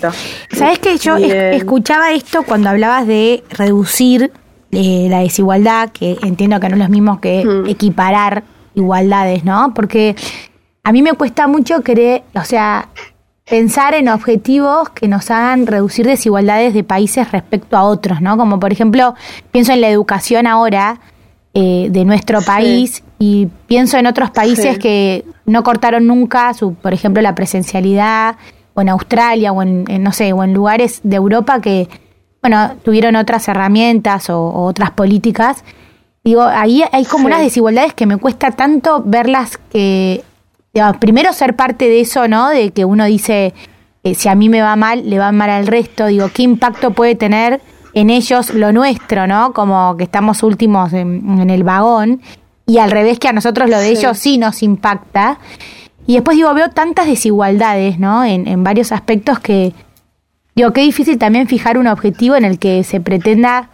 Sabes 0.50 0.78
que 0.78 0.96
yo 0.96 1.16
escuchaba 1.16 2.12
esto 2.12 2.42
cuando 2.42 2.70
hablabas 2.70 3.06
de 3.06 3.44
reducir 3.50 4.32
eh, 4.72 5.06
la 5.10 5.20
desigualdad, 5.20 5.90
que 5.90 6.16
entiendo 6.22 6.58
que 6.58 6.68
no 6.68 6.76
es 6.76 6.82
lo 6.82 6.88
mismo 6.88 7.20
que 7.20 7.44
hmm. 7.44 7.68
equiparar 7.68 8.44
igualdades, 8.74 9.44
¿no? 9.44 9.72
Porque 9.74 10.16
a 10.82 10.92
mí 10.92 11.02
me 11.02 11.12
cuesta 11.12 11.46
mucho 11.46 11.82
creer, 11.82 12.22
o 12.34 12.44
sea, 12.44 12.88
pensar 13.48 13.94
en 13.94 14.08
objetivos 14.08 14.88
que 14.90 15.08
nos 15.08 15.30
hagan 15.30 15.66
reducir 15.66 16.06
desigualdades 16.06 16.72
de 16.74 16.82
países 16.82 17.30
respecto 17.30 17.76
a 17.76 17.84
otros, 17.84 18.20
¿no? 18.20 18.36
Como 18.36 18.58
por 18.58 18.72
ejemplo, 18.72 19.14
pienso 19.52 19.72
en 19.72 19.80
la 19.80 19.88
educación 19.88 20.46
ahora, 20.46 21.00
eh, 21.56 21.88
de 21.90 22.04
nuestro 22.04 22.40
país 22.42 23.04
y 23.18 23.46
pienso 23.68 23.96
en 23.96 24.06
otros 24.06 24.32
países 24.32 24.76
que 24.76 25.24
no 25.46 25.62
cortaron 25.62 26.04
nunca, 26.06 26.52
su, 26.52 26.74
por 26.74 26.92
ejemplo, 26.92 27.22
la 27.22 27.36
presencialidad, 27.36 28.34
o 28.74 28.80
en 28.80 28.88
Australia, 28.88 29.52
o 29.52 29.62
en, 29.62 29.84
no 30.02 30.12
sé, 30.12 30.32
o 30.32 30.42
en 30.42 30.52
lugares 30.52 30.98
de 31.04 31.14
Europa 31.14 31.60
que, 31.60 31.88
bueno, 32.42 32.72
tuvieron 32.82 33.14
otras 33.14 33.46
herramientas 33.46 34.30
o, 34.30 34.52
otras 34.64 34.90
políticas. 34.90 35.62
Digo, 36.24 36.42
ahí 36.42 36.82
hay 36.90 37.04
como 37.04 37.26
unas 37.26 37.40
desigualdades 37.40 37.94
que 37.94 38.06
me 38.06 38.16
cuesta 38.16 38.50
tanto 38.50 39.02
verlas 39.06 39.58
que, 39.70 40.24
primero 41.00 41.32
ser 41.32 41.56
parte 41.56 41.88
de 41.88 42.00
eso, 42.00 42.28
¿no? 42.28 42.48
De 42.48 42.70
que 42.70 42.84
uno 42.84 43.04
dice, 43.04 43.54
eh, 44.02 44.14
si 44.14 44.28
a 44.28 44.34
mí 44.34 44.48
me 44.48 44.60
va 44.60 44.76
mal, 44.76 45.08
le 45.08 45.18
va 45.18 45.32
mal 45.32 45.50
al 45.50 45.66
resto. 45.66 46.06
Digo, 46.06 46.28
¿qué 46.32 46.42
impacto 46.42 46.92
puede 46.92 47.14
tener 47.14 47.60
en 47.94 48.10
ellos 48.10 48.52
lo 48.52 48.72
nuestro, 48.72 49.26
¿no? 49.26 49.52
Como 49.52 49.96
que 49.96 50.04
estamos 50.04 50.42
últimos 50.42 50.92
en, 50.92 51.50
el 51.50 51.64
vagón 51.64 52.20
y 52.66 52.78
al 52.78 52.90
revés 52.90 53.18
que 53.18 53.28
a 53.28 53.32
nosotros 53.32 53.70
lo 53.70 53.78
de 53.78 53.90
ellos 53.90 54.18
sí 54.18 54.36
nos 54.36 54.62
impacta. 54.62 55.38
Y 56.06 56.14
después 56.14 56.36
digo, 56.36 56.52
veo 56.52 56.70
tantas 56.70 57.06
desigualdades, 57.06 57.98
¿no? 57.98 58.24
En, 58.24 58.46
en 58.46 58.64
varios 58.64 58.92
aspectos 58.92 59.38
que, 59.38 59.72
digo, 60.54 60.72
qué 60.72 60.82
difícil 60.82 61.18
también 61.18 61.46
fijar 61.46 61.78
un 61.78 61.86
objetivo 61.86 62.36
en 62.36 62.44
el 62.44 62.58
que 62.58 62.84
se 62.84 63.00
pretenda 63.00 63.70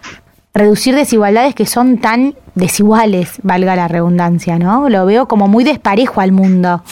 reducir 0.52 0.94
desigualdades 0.94 1.54
que 1.54 1.66
son 1.66 1.98
tan 1.98 2.34
desiguales, 2.54 3.38
valga 3.42 3.76
la 3.76 3.88
redundancia, 3.88 4.58
¿no? 4.58 4.88
Lo 4.88 5.06
veo 5.06 5.26
como 5.26 5.48
muy 5.48 5.64
desparejo 5.64 6.20
al 6.20 6.32
mundo. 6.32 6.82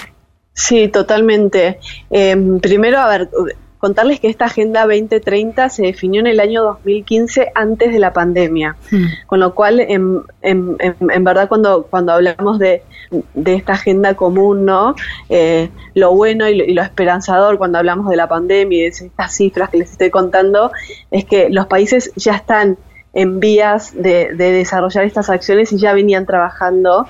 Sí, 0.52 0.88
totalmente. 0.88 1.78
Eh, 2.10 2.36
primero, 2.60 2.98
a 2.98 3.08
ver, 3.08 3.30
contarles 3.78 4.20
que 4.20 4.28
esta 4.28 4.46
Agenda 4.46 4.82
2030 4.82 5.68
se 5.68 5.82
definió 5.82 6.20
en 6.20 6.26
el 6.26 6.40
año 6.40 6.62
2015 6.62 7.52
antes 7.54 7.92
de 7.92 7.98
la 7.98 8.12
pandemia, 8.12 8.76
hmm. 8.90 9.06
con 9.26 9.40
lo 9.40 9.54
cual 9.54 9.80
en, 9.80 10.22
en, 10.42 10.76
en, 10.80 11.24
verdad 11.24 11.48
cuando, 11.48 11.84
cuando 11.84 12.12
hablamos 12.12 12.58
de, 12.58 12.82
de, 13.34 13.54
esta 13.54 13.74
agenda 13.74 14.14
común, 14.14 14.64
¿no? 14.64 14.94
Eh, 15.28 15.70
lo 15.94 16.12
bueno 16.12 16.48
y 16.48 16.74
lo, 16.74 16.82
esperanzador 16.82 17.58
cuando 17.58 17.78
hablamos 17.78 18.10
de 18.10 18.16
la 18.16 18.28
pandemia 18.28 18.78
y 18.78 18.82
de 18.82 18.88
estas 18.88 19.34
cifras 19.34 19.70
que 19.70 19.78
les 19.78 19.92
estoy 19.92 20.10
contando 20.10 20.72
es 21.10 21.24
que 21.24 21.48
los 21.48 21.66
países 21.66 22.12
ya 22.16 22.34
están 22.34 22.76
en 23.18 23.40
vías 23.40 23.92
de, 23.94 24.34
de 24.34 24.52
desarrollar 24.52 25.04
estas 25.04 25.28
acciones 25.28 25.72
y 25.72 25.78
ya 25.78 25.92
venían 25.92 26.26
trabajando 26.26 27.06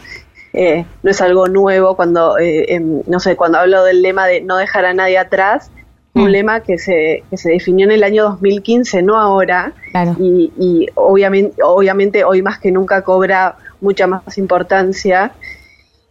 eh, 0.52 0.86
no 1.02 1.10
es 1.10 1.20
algo 1.20 1.48
nuevo 1.48 1.94
cuando, 1.94 2.38
eh, 2.38 2.80
no 2.80 3.20
sé, 3.20 3.36
cuando 3.36 3.58
hablo 3.58 3.84
del 3.84 4.02
lema 4.02 4.26
de 4.26 4.40
no 4.40 4.56
dejar 4.56 4.84
a 4.86 4.94
nadie 4.94 5.18
atrás, 5.18 5.70
un 6.14 6.24
mm. 6.24 6.28
lema 6.28 6.60
que 6.60 6.78
se, 6.78 7.22
que 7.28 7.36
se 7.36 7.50
definió 7.50 7.86
en 7.86 7.92
el 7.92 8.02
año 8.02 8.24
2015, 8.24 9.02
no 9.02 9.18
ahora, 9.18 9.72
y, 10.18 10.52
y, 10.58 10.86
obviamente, 10.94 11.62
obviamente 11.62 12.24
hoy 12.24 12.42
más 12.42 12.58
que 12.58 12.72
nunca 12.72 13.02
cobra 13.02 13.56
mucha 13.80 14.06
más 14.06 14.38
importancia. 14.38 15.32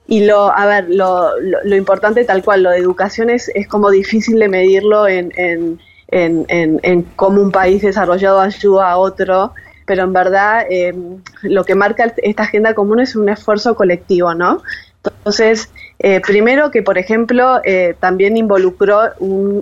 Y 0.07 0.23
lo, 0.23 0.55
a 0.55 0.65
ver, 0.65 0.85
lo, 0.89 1.31
lo, 1.39 1.75
importante 1.75 2.23
tal 2.23 2.41
cual, 2.41 2.63
lo 2.63 2.69
de 2.69 2.77
educación 2.77 3.29
es, 3.29 3.51
es 3.53 3.67
como 3.67 3.89
difícil 3.89 4.39
de 4.39 4.47
medirlo 4.47 5.05
en, 5.09 5.33
en, 5.35 5.79
en, 6.07 6.79
en, 6.83 7.01
cómo 7.17 7.41
un 7.41 7.51
país 7.51 7.81
desarrollado 7.81 8.39
ayuda 8.39 8.91
a 8.91 8.97
otro, 8.97 9.51
pero 9.87 10.03
en 10.03 10.13
verdad 10.13 10.65
eh, 10.69 10.93
lo 11.41 11.63
que 11.63 11.73
marca 11.73 12.13
esta 12.17 12.43
agenda 12.43 12.75
común 12.75 12.99
es 12.99 13.15
un 13.15 13.29
esfuerzo 13.29 13.73
colectivo, 13.73 14.35
¿no? 14.35 14.61
Entonces, 15.03 15.69
eh, 15.99 16.21
primero 16.21 16.69
que, 16.69 16.83
por 16.83 16.97
ejemplo, 16.97 17.59
eh, 17.63 17.95
también 17.99 18.37
involucró 18.37 19.13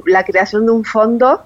la 0.05 0.23
creación 0.25 0.65
de 0.65 0.71
un 0.71 0.83
fondo 0.83 1.43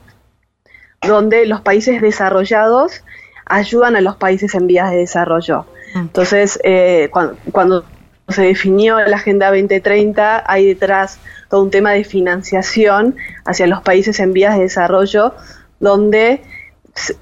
donde 1.05 1.45
los 1.45 1.61
países 1.61 2.01
desarrollados 2.01 3.03
ayudan 3.45 3.95
a 3.95 4.01
los 4.01 4.15
países 4.15 4.55
en 4.55 4.67
vías 4.67 4.91
de 4.91 4.97
desarrollo. 4.97 5.65
Mm. 5.93 5.99
Entonces, 5.99 6.59
eh, 6.63 7.09
cuando, 7.51 7.85
se 8.29 8.43
definió 8.43 8.99
la 8.99 9.17
Agenda 9.17 9.47
2030, 9.47 10.43
hay 10.45 10.67
detrás 10.67 11.19
todo 11.49 11.63
un 11.63 11.71
tema 11.71 11.93
de 11.93 12.03
financiación 12.03 13.15
hacia 13.43 13.65
los 13.65 13.81
países 13.81 14.19
en 14.19 14.33
vías 14.33 14.55
de 14.55 14.63
desarrollo, 14.63 15.33
donde 15.79 16.41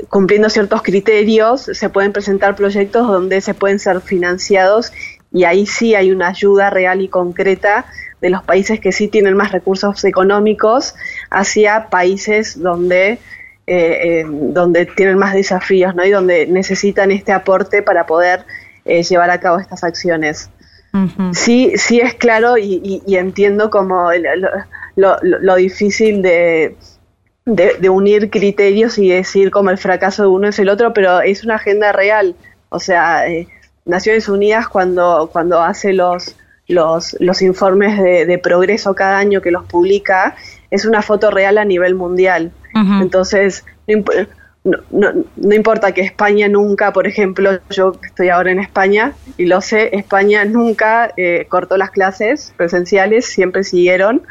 cumpliendo 0.09 0.49
ciertos 0.49 0.81
criterios 0.81 1.61
se 1.61 1.89
pueden 1.89 2.13
presentar 2.13 2.55
proyectos 2.55 3.07
donde 3.07 3.41
se 3.41 3.53
pueden 3.53 3.79
ser 3.79 4.01
financiados 4.01 4.91
y 5.31 5.43
ahí 5.43 5.65
sí 5.65 5.95
hay 5.95 6.11
una 6.11 6.29
ayuda 6.29 6.69
real 6.69 7.01
y 7.01 7.07
concreta 7.07 7.85
de 8.21 8.29
los 8.29 8.43
países 8.43 8.79
que 8.79 8.91
sí 8.91 9.07
tienen 9.07 9.35
más 9.35 9.51
recursos 9.51 10.03
económicos 10.05 10.95
hacia 11.29 11.89
países 11.89 12.59
donde 12.59 13.19
eh, 13.69 14.21
eh, 14.21 14.25
donde 14.25 14.85
tienen 14.85 15.17
más 15.17 15.33
desafíos 15.33 15.93
¿no? 15.93 16.05
y 16.05 16.09
donde 16.09 16.47
necesitan 16.47 17.11
este 17.11 17.33
aporte 17.33 17.83
para 17.83 18.05
poder 18.05 18.45
eh, 18.85 19.03
llevar 19.03 19.29
a 19.29 19.41
cabo 19.41 19.59
estas 19.59 19.83
acciones. 19.83 20.49
Sí, 21.33 21.73
sí 21.75 21.99
es 21.99 22.15
claro 22.15 22.57
y, 22.57 23.03
entiendo 23.07 23.69
como 23.69 24.09
lo, 24.95 25.55
difícil 25.57 26.21
de, 26.23 26.75
de, 27.47 27.89
unir 27.89 28.29
criterios 28.29 28.97
y 28.97 29.09
decir 29.09 29.51
como 29.51 29.69
el 29.69 29.77
fracaso 29.77 30.23
de 30.23 30.27
uno 30.27 30.47
es 30.49 30.59
el 30.59 30.69
otro, 30.69 30.93
pero 30.93 31.21
es 31.21 31.43
una 31.43 31.55
agenda 31.55 31.93
real. 31.93 32.35
O 32.69 32.79
sea, 32.79 33.23
Naciones 33.85 34.27
Unidas 34.27 34.67
cuando, 34.67 35.29
cuando 35.31 35.61
hace 35.61 35.93
los, 35.93 36.35
los, 36.67 37.15
los 37.19 37.41
informes 37.41 37.97
de, 38.01 38.37
progreso 38.37 38.93
cada 38.93 39.17
año 39.17 39.41
que 39.41 39.51
los 39.51 39.63
publica, 39.65 40.35
es 40.69 40.85
una 40.85 41.01
foto 41.01 41.31
real 41.31 41.57
a 41.57 41.65
nivel 41.65 41.95
mundial. 41.95 42.51
Entonces, 43.01 43.65
no, 43.87 44.77
no, 44.91 45.25
no, 45.35 45.55
importa 45.55 45.93
que 45.93 46.01
España 46.01 46.47
nunca, 46.47 46.93
por 46.93 47.07
ejemplo, 47.07 47.59
yo 47.71 47.93
estoy 48.05 48.29
ahora 48.29 48.51
en 48.51 48.59
España 48.59 49.13
y 49.35 49.45
lo 49.45 49.61
sé, 49.61 49.95
España 49.95 50.45
nunca 50.45 51.11
eh, 51.17 51.47
cortó 51.49 51.77
las 51.77 51.89
clases 51.89 52.53
presenciales, 52.55 53.25
siempre 53.25 53.63
siguieron, 53.63 54.21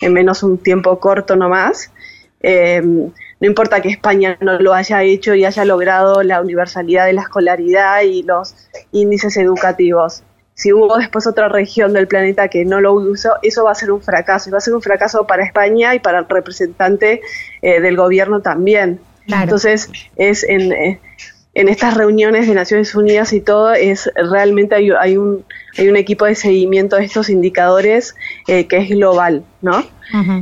en 0.00 0.14
menos 0.14 0.42
un 0.42 0.58
tiempo 0.58 0.98
corto 0.98 1.36
nomás. 1.36 1.92
Eh, 2.42 2.80
no 2.82 3.46
importa 3.46 3.80
que 3.80 3.88
España 3.88 4.36
no 4.40 4.58
lo 4.58 4.72
haya 4.72 5.02
hecho 5.02 5.34
y 5.34 5.44
haya 5.44 5.64
logrado 5.64 6.22
la 6.22 6.40
universalidad 6.40 7.06
de 7.06 7.12
la 7.12 7.22
escolaridad 7.22 8.02
y 8.02 8.22
los 8.22 8.54
índices 8.92 9.36
educativos. 9.36 10.22
Si 10.54 10.72
hubo 10.72 10.96
después 10.96 11.26
otra 11.26 11.48
región 11.48 11.92
del 11.92 12.06
planeta 12.06 12.48
que 12.48 12.64
no 12.64 12.80
lo 12.80 12.92
usó, 12.92 13.32
eso 13.42 13.64
va 13.64 13.72
a 13.72 13.74
ser 13.74 13.90
un 13.90 14.00
fracaso. 14.00 14.48
Y 14.48 14.52
va 14.52 14.58
a 14.58 14.60
ser 14.60 14.74
un 14.74 14.82
fracaso 14.82 15.26
para 15.26 15.44
España 15.44 15.94
y 15.94 15.98
para 15.98 16.20
el 16.20 16.28
representante 16.28 17.20
eh, 17.62 17.80
del 17.80 17.96
gobierno 17.96 18.40
también. 18.42 19.00
Entonces, 19.26 19.90
es 20.16 20.44
en, 20.44 20.72
eh, 20.72 21.00
en 21.54 21.68
estas 21.68 21.94
reuniones 21.94 22.48
de 22.48 22.54
Naciones 22.54 22.94
Unidas 22.94 23.32
y 23.32 23.40
todo, 23.40 23.74
es 23.74 24.10
realmente 24.14 24.74
hay, 24.74 24.90
hay, 24.90 25.16
un, 25.16 25.44
hay 25.76 25.88
un 25.88 25.96
equipo 25.96 26.24
de 26.24 26.34
seguimiento 26.34 26.96
de 26.96 27.04
estos 27.04 27.28
indicadores 27.28 28.14
eh, 28.48 28.66
que 28.66 28.78
es 28.78 28.88
global, 28.88 29.44
¿no? 29.60 29.84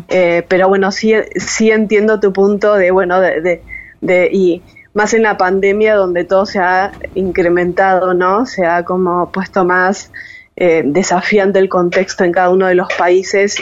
Eh, 0.08 0.44
pero 0.48 0.68
bueno, 0.68 0.90
sí, 0.90 1.14
sí 1.36 1.70
entiendo 1.70 2.18
tu 2.18 2.32
punto 2.32 2.74
de, 2.74 2.90
bueno, 2.90 3.20
de, 3.20 3.62
de, 4.00 4.30
y 4.32 4.62
más 4.94 5.14
en 5.14 5.22
la 5.22 5.36
pandemia 5.36 5.94
donde 5.94 6.24
todo 6.24 6.46
se 6.46 6.58
ha 6.58 6.92
incrementado, 7.14 8.14
¿no? 8.14 8.46
Se 8.46 8.66
ha 8.66 8.84
como 8.84 9.30
puesto 9.30 9.64
más 9.64 10.10
eh, 10.56 10.82
desafiante 10.84 11.58
el 11.58 11.68
contexto 11.68 12.24
en 12.24 12.32
cada 12.32 12.50
uno 12.50 12.66
de 12.66 12.74
los 12.74 12.88
países 12.94 13.56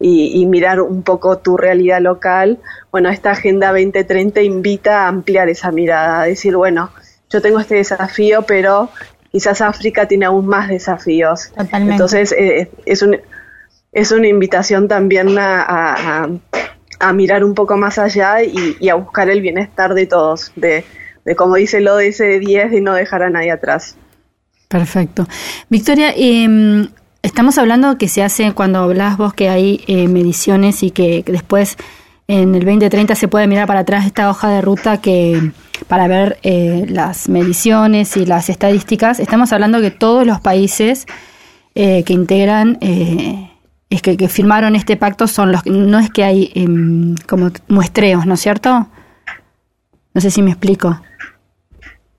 y, 0.00 0.46
mirar 0.46 0.80
un 0.80 1.02
poco 1.02 1.38
tu 1.38 1.56
realidad 1.56 2.00
local. 2.00 2.58
Bueno, 2.92 3.08
esta 3.08 3.32
Agenda 3.32 3.68
2030 3.68 4.42
invita 4.42 5.04
a 5.04 5.08
ampliar 5.08 5.48
esa 5.48 5.72
mirada, 5.72 6.22
a 6.22 6.26
decir, 6.26 6.56
bueno, 6.56 6.90
yo 7.30 7.42
tengo 7.42 7.58
este 7.58 7.76
desafío, 7.76 8.42
pero 8.42 8.90
quizás 9.32 9.60
África 9.60 10.06
tiene 10.06 10.26
aún 10.26 10.46
más 10.46 10.68
desafíos. 10.68 11.52
Entonces, 11.72 12.32
eh, 12.32 12.70
es, 12.86 13.02
un, 13.02 13.18
es 13.92 14.12
una 14.12 14.28
invitación 14.28 14.86
también 14.86 15.36
a, 15.36 16.28
a, 17.00 17.12
mirar 17.12 17.42
un 17.44 17.54
poco 17.54 17.76
más 17.76 17.98
allá 17.98 18.42
y, 18.42 18.88
a 18.88 18.94
buscar 18.94 19.28
el 19.28 19.40
bienestar 19.40 19.94
de 19.94 20.06
todos, 20.06 20.52
de, 20.54 20.84
de 21.24 21.36
como 21.36 21.56
dice 21.56 21.80
de 21.80 22.06
ese 22.06 22.38
10, 22.38 22.70
de 22.70 22.80
no 22.80 22.94
dejar 22.94 23.24
a 23.24 23.30
nadie 23.30 23.50
atrás. 23.50 23.96
Perfecto. 24.68 25.26
Victoria, 25.68 26.12
eh, 26.14 26.88
Estamos 27.22 27.58
hablando 27.58 27.98
que 27.98 28.08
se 28.08 28.22
hace 28.22 28.52
cuando 28.52 28.78
hablas 28.78 29.16
vos 29.16 29.34
que 29.34 29.48
hay 29.48 29.82
eh, 29.88 30.06
mediciones 30.06 30.82
y 30.84 30.92
que, 30.92 31.24
después 31.26 31.76
en 32.28 32.54
el 32.54 32.64
2030 32.64 33.14
se 33.16 33.26
puede 33.26 33.48
mirar 33.48 33.66
para 33.66 33.80
atrás 33.80 34.06
esta 34.06 34.30
hoja 34.30 34.50
de 34.50 34.60
ruta 34.60 35.00
que 35.00 35.50
para 35.88 36.06
ver 36.06 36.38
eh, 36.42 36.86
las 36.88 37.28
mediciones 37.28 38.16
y 38.16 38.24
las 38.24 38.48
estadísticas. 38.50 39.18
Estamos 39.18 39.52
hablando 39.52 39.80
que 39.80 39.90
todos 39.90 40.26
los 40.26 40.40
países 40.40 41.06
eh, 41.74 42.04
que 42.04 42.12
integran, 42.12 42.78
es 42.80 44.02
que, 44.02 44.16
que, 44.16 44.28
firmaron 44.28 44.76
este 44.76 44.96
pacto 44.96 45.26
son 45.26 45.50
los 45.52 45.64
no 45.66 45.98
es 45.98 46.10
que 46.10 46.24
hay 46.24 46.52
em, 46.54 47.16
como 47.26 47.50
muestreos, 47.68 48.26
¿no 48.26 48.34
es 48.34 48.40
cierto? 48.40 48.88
No 50.14 50.20
sé 50.20 50.30
si 50.30 50.42
me 50.42 50.50
explico. 50.50 51.00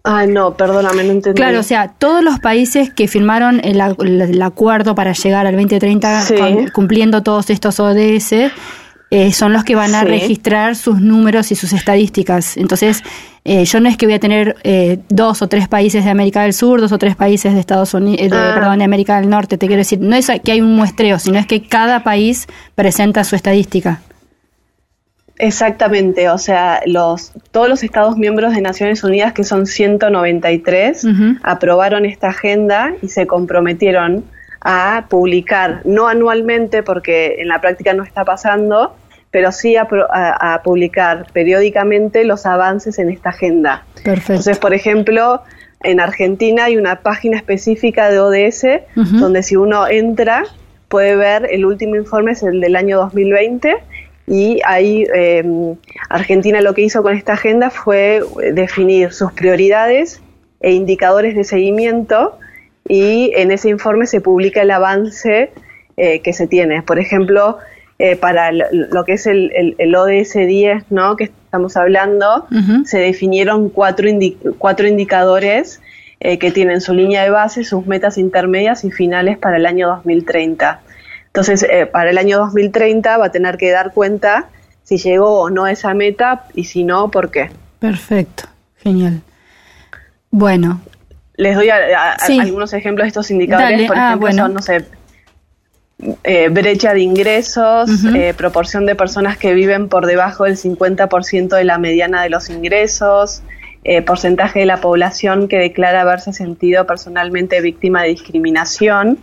Ah, 0.04 0.26
no, 0.26 0.56
perdóname, 0.56 1.04
no 1.04 1.12
entendí. 1.12 1.36
Claro, 1.36 1.60
o 1.60 1.64
sea, 1.64 1.90
todos 1.90 2.24
los 2.24 2.40
países 2.40 2.90
que 2.90 3.08
firmaron 3.08 3.62
el, 3.64 4.42
acuerdo 4.42 4.96
para 4.96 5.14
llegar 5.14 5.46
al 5.46 5.56
2030 5.56 6.72
cumpliendo 6.74 7.22
todos 7.22 7.50
estos 7.50 7.80
ODS, 7.80 8.34
eh, 9.12 9.34
son 9.34 9.54
los 9.54 9.64
que 9.64 9.76
van 9.76 9.96
a 9.96 10.04
registrar 10.04 10.76
sus 10.76 11.02
números 11.02 11.52
y 11.52 11.56
sus 11.56 11.74
estadísticas. 11.74 12.58
Entonces, 12.58 13.04
eh, 13.44 13.66
yo 13.66 13.80
no 13.80 13.90
es 13.90 13.98
que 13.98 14.06
voy 14.06 14.14
a 14.14 14.20
tener 14.20 14.56
eh, 14.64 15.00
dos 15.10 15.42
o 15.42 15.48
tres 15.48 15.68
países 15.68 16.06
de 16.06 16.12
América 16.12 16.44
del 16.44 16.54
Sur, 16.54 16.80
dos 16.80 16.92
o 16.92 16.98
tres 17.00 17.16
países 17.16 17.54
de 17.54 17.60
Estados 17.60 17.94
Unidos, 17.96 18.32
ah. 18.32 18.52
perdón, 18.54 18.80
de 18.80 18.86
América 18.86 19.20
del 19.20 19.30
Norte, 19.30 19.58
te 19.58 19.66
quiero 19.66 19.80
decir, 19.80 20.00
no 20.00 20.16
es 20.16 20.32
que 20.44 20.52
hay 20.52 20.62
un 20.62 20.76
muestreo, 20.76 21.18
sino 21.18 21.40
es 21.40 21.48
que 21.48 21.64
cada 21.64 22.04
país 22.04 22.48
presenta 22.76 23.24
su 23.24 23.36
estadística. 23.36 24.00
Exactamente, 25.40 26.30
o 26.30 26.38
sea, 26.38 26.82
los, 26.86 27.32
todos 27.52 27.70
los 27.70 27.82
Estados 27.82 28.18
miembros 28.18 28.54
de 28.54 28.62
Naciones 28.62 29.06
Unidas, 29.06 29.32
que 29.32 29.46
son 29.46 29.66
193, 29.68 31.08
aprobaron 31.44 32.06
esta 32.06 32.28
agenda 32.28 32.94
y 33.02 33.08
se 33.08 33.26
comprometieron 33.26 34.26
a 34.60 35.06
publicar, 35.10 35.82
no 35.86 36.10
anualmente 36.10 36.84
porque 36.84 37.38
en 37.40 37.48
la 37.48 37.62
práctica 37.62 37.94
no 37.94 38.04
está 38.04 38.26
pasando, 38.26 38.94
pero 39.32 39.54
sí 39.54 39.78
a, 39.78 39.88
publicar 40.62 41.28
periódicamente 41.32 42.26
los 42.26 42.46
avances 42.46 43.00
en 43.00 43.10
esta 43.10 43.30
agenda. 43.30 43.86
Perfecto. 44.04 44.34
Entonces, 44.34 44.58
por 44.58 44.74
ejemplo, 44.74 45.42
en 45.84 46.02
Argentina 46.02 46.66
hay 46.66 46.76
una 46.76 46.98
página 47.00 47.38
específica 47.38 48.10
de 48.10 48.20
ODS 48.20 48.66
donde 48.96 49.42
si 49.44 49.56
uno 49.56 49.88
entra 49.88 50.44
puede 50.90 51.16
ver 51.16 51.48
el 51.50 51.66
último 51.66 51.96
informe, 51.96 52.34
es 52.34 52.44
el 52.44 52.60
del 52.60 52.76
año 52.76 52.98
2020, 52.98 53.78
y 54.30 54.62
ahí 54.64 55.06
eh, 55.14 55.44
Argentina 56.08 56.62
lo 56.62 56.74
que 56.76 56.84
hizo 56.84 57.02
con 57.02 57.18
esta 57.18 57.34
agenda 57.34 57.72
fue 57.72 58.22
definir 58.54 59.12
sus 59.12 59.32
prioridades 59.34 60.22
e 60.62 60.72
indicadores 60.72 61.36
de 61.36 61.44
seguimiento 61.44 62.38
y 62.88 63.32
en 63.36 63.52
ese 63.52 63.70
informe 63.70 64.06
se 64.06 64.22
publica 64.22 64.62
el 64.62 64.72
avance 64.72 65.52
eh, 65.98 66.22
que 66.22 66.34
se 66.34 66.48
tiene. 66.48 66.84
Por 66.84 67.00
ejemplo, 67.00 67.58
eh, 67.98 68.16
para 68.16 68.52
lo 68.52 69.04
que 69.04 69.14
es 69.14 69.28
el, 69.28 69.76
ODS 69.96 70.34
10, 70.34 70.92
¿no? 70.92 71.16
que 71.16 71.26
estamos 71.26 71.76
hablando, 71.76 72.48
se 72.86 73.00
definieron 73.00 73.70
cuatro, 73.70 74.08
cuatro 74.58 74.88
indicadores 74.88 75.82
eh, 76.22 76.38
que 76.38 76.52
tienen 76.52 76.82
su 76.82 76.94
línea 76.94 77.24
de 77.24 77.30
base, 77.30 77.64
sus 77.64 77.86
metas 77.88 78.18
intermedias 78.18 78.84
y 78.84 78.92
finales 78.92 79.38
para 79.38 79.58
el 79.58 79.66
año 79.66 79.88
2030. 79.88 80.82
Entonces, 81.40 81.66
para 81.92 82.10
el 82.10 82.18
año 82.18 82.38
2030 82.40 83.18
va 83.18 83.28
a 83.28 83.32
tener 83.32 83.58
que 83.58 83.72
dar 83.72 83.94
cuenta 83.94 84.50
si 84.84 84.98
llegó 84.98 85.40
o 85.40 85.50
no 85.50 85.66
a 85.66 85.72
esa 85.72 85.94
meta 85.94 86.46
y 86.54 86.66
si 86.66 86.84
no, 86.84 87.12
por 87.12 87.32
qué. 87.32 87.52
Perfecto, 87.80 88.46
genial. 88.78 89.22
Bueno, 90.32 90.82
les 91.36 91.56
doy 91.56 91.70
algunos 91.70 92.74
ejemplos 92.74 93.06
de 93.06 93.08
estos 93.08 93.32
indicadores. 93.32 93.88
Por 93.88 93.98
ah, 93.98 94.10
ejemplo, 94.10 94.32
son, 94.34 94.54
no 94.54 94.62
sé, 94.62 94.86
eh, 96.24 96.50
brecha 96.50 96.94
de 96.94 97.02
ingresos, 97.02 97.90
eh, 98.14 98.34
proporción 98.36 98.86
de 98.86 98.96
personas 98.96 99.38
que 99.38 99.54
viven 99.54 99.90
por 99.90 100.06
debajo 100.06 100.44
del 100.44 100.58
50% 100.58 101.56
de 101.56 101.64
la 101.64 101.78
mediana 101.78 102.22
de 102.24 102.30
los 102.30 102.50
ingresos, 102.50 103.44
eh, 103.84 104.02
porcentaje 104.02 104.60
de 104.60 104.66
la 104.66 104.82
población 104.82 105.48
que 105.48 105.58
declara 105.58 106.02
haberse 106.02 106.34
sentido 106.34 106.86
personalmente 106.86 107.62
víctima 107.62 108.04
de 108.04 108.10
discriminación 108.10 109.18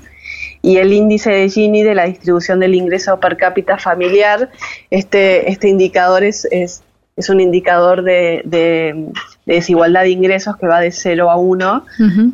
y 0.66 0.78
el 0.78 0.92
índice 0.92 1.30
de 1.30 1.48
Gini 1.48 1.84
de 1.84 1.94
la 1.94 2.06
distribución 2.06 2.58
del 2.58 2.74
ingreso 2.74 3.20
per 3.20 3.36
cápita 3.36 3.78
familiar. 3.78 4.50
Este, 4.90 5.48
este 5.50 5.68
indicador 5.68 6.24
es, 6.24 6.46
es 6.50 6.82
es 7.16 7.30
un 7.30 7.40
indicador 7.40 8.02
de, 8.02 9.10
desigualdad 9.46 10.02
de 10.02 10.10
ingresos 10.10 10.56
que 10.58 10.66
va 10.66 10.80
de 10.80 10.92
0 10.92 11.30
a 11.30 11.36
1, 11.36 11.84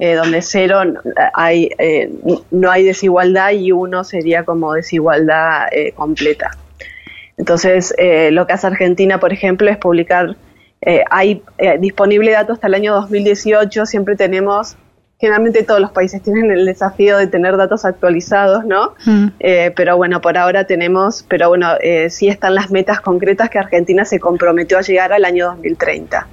eh, 0.00 0.14
donde 0.14 0.42
0 0.42 0.94
hay, 1.34 1.70
eh, 1.78 2.10
no 2.50 2.70
hay 2.70 2.82
desigualdad 2.82 3.52
y 3.52 3.70
1 3.70 4.02
sería 4.02 4.44
como 4.44 4.72
desigualdad 4.72 5.68
eh, 5.70 5.92
completa. 5.92 6.50
Entonces, 7.36 7.94
lo 8.30 8.46
que 8.46 8.52
hace 8.52 8.66
Argentina, 8.66 9.18
por 9.18 9.32
ejemplo, 9.32 9.70
es 9.70 9.76
publicar, 9.76 10.36
hay 11.10 11.42
disponible 11.80 12.30
datos 12.30 12.54
hasta 12.54 12.66
el 12.66 12.74
año 12.74 12.92
2018, 12.94 13.86
siempre 13.86 14.16
tenemos 14.16 14.76
generalmente 15.22 15.62
todos 15.62 15.80
los 15.80 15.92
países 15.92 16.20
tienen 16.20 16.50
el 16.50 16.66
desafío 16.66 17.16
de 17.16 17.28
tener 17.28 17.56
datos 17.56 17.84
actualizados, 17.84 18.64
¿no? 18.64 18.94
Mm. 19.06 19.28
Eh, 19.38 19.72
pero 19.76 19.96
bueno, 19.96 20.20
por 20.20 20.36
ahora 20.36 20.64
tenemos, 20.64 21.24
pero 21.28 21.48
bueno, 21.48 21.74
eh, 21.80 22.10
sí 22.10 22.26
están 22.26 22.56
las 22.56 22.72
metas 22.72 23.00
concretas 23.00 23.48
que 23.48 23.60
Argentina 23.60 24.04
se 24.04 24.18
comprometió 24.18 24.78
a 24.78 24.80
llegar 24.80 25.12
al 25.12 25.24
año 25.24 25.46
2030. 25.46 26.26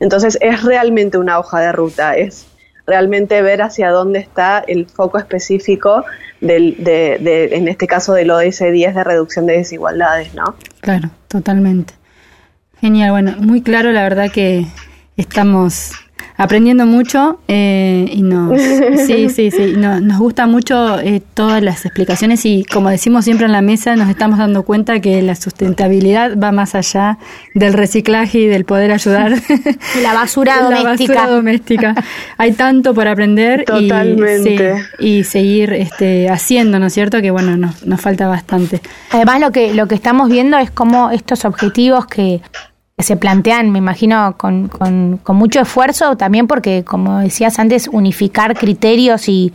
Entonces 0.00 0.36
es 0.42 0.62
realmente 0.62 1.16
una 1.16 1.38
hoja 1.38 1.60
de 1.60 1.72
ruta, 1.72 2.16
es 2.16 2.46
realmente 2.86 3.40
ver 3.40 3.62
hacia 3.62 3.88
dónde 3.88 4.18
está 4.18 4.62
el 4.68 4.84
foco 4.84 5.16
específico 5.16 6.04
del, 6.42 6.76
de, 6.84 7.48
en 7.52 7.66
este 7.66 7.86
caso 7.86 8.12
del 8.12 8.30
ODS 8.30 8.58
10 8.58 8.94
de 8.94 9.04
reducción 9.04 9.46
de 9.46 9.56
desigualdades, 9.56 10.34
¿no? 10.34 10.54
Claro, 10.82 11.08
totalmente. 11.28 11.94
Genial, 12.78 13.10
bueno, 13.10 13.36
muy 13.38 13.62
claro 13.62 13.90
la 13.90 14.02
verdad 14.02 14.30
que 14.30 14.66
estamos 15.16 15.92
aprendiendo 16.38 16.86
mucho 16.86 17.40
eh, 17.48 18.08
y 18.12 18.22
nos, 18.22 18.58
sí, 19.06 19.28
sí, 19.28 19.50
sí, 19.50 19.74
nos 19.76 20.18
gusta 20.18 20.46
mucho 20.46 20.98
eh, 21.00 21.20
todas 21.34 21.60
las 21.62 21.84
explicaciones 21.84 22.46
y 22.46 22.64
como 22.64 22.90
decimos 22.90 23.24
siempre 23.24 23.46
en 23.46 23.52
la 23.52 23.60
mesa, 23.60 23.96
nos 23.96 24.08
estamos 24.08 24.38
dando 24.38 24.62
cuenta 24.62 25.00
que 25.00 25.20
la 25.20 25.34
sustentabilidad 25.34 26.38
va 26.38 26.52
más 26.52 26.76
allá 26.76 27.18
del 27.54 27.72
reciclaje 27.72 28.38
y 28.38 28.46
del 28.46 28.64
poder 28.64 28.92
ayudar. 28.92 29.32
La 30.02 30.14
basura 30.14 30.62
doméstica. 30.62 31.14
La 31.14 31.20
basura 31.20 31.36
doméstica. 31.36 31.94
Hay 32.36 32.52
tanto 32.52 32.94
por 32.94 33.08
aprender 33.08 33.64
Y, 35.00 35.24
seguir 35.24 35.72
este, 35.72 36.30
haciendo, 36.30 36.78
¿no 36.78 36.86
es 36.86 36.92
cierto? 36.92 37.20
Que 37.20 37.32
bueno, 37.32 37.56
nos, 37.56 37.84
nos 37.84 38.00
falta 38.00 38.28
bastante. 38.28 38.80
Además 39.10 39.40
lo 39.40 39.50
que, 39.50 39.74
lo 39.74 39.88
que 39.88 39.96
estamos 39.96 40.28
viendo 40.28 40.56
es 40.58 40.70
cómo 40.70 41.10
estos 41.10 41.44
objetivos 41.44 42.06
que 42.06 42.40
se 42.98 43.16
plantean, 43.16 43.70
me 43.70 43.78
imagino, 43.78 44.34
con, 44.36 44.68
con, 44.68 45.20
mucho 45.36 45.60
esfuerzo, 45.60 46.16
también 46.16 46.46
porque, 46.48 46.84
como 46.84 47.18
decías 47.20 47.58
antes, 47.58 47.88
unificar 47.92 48.56
criterios 48.56 49.28
y, 49.28 49.52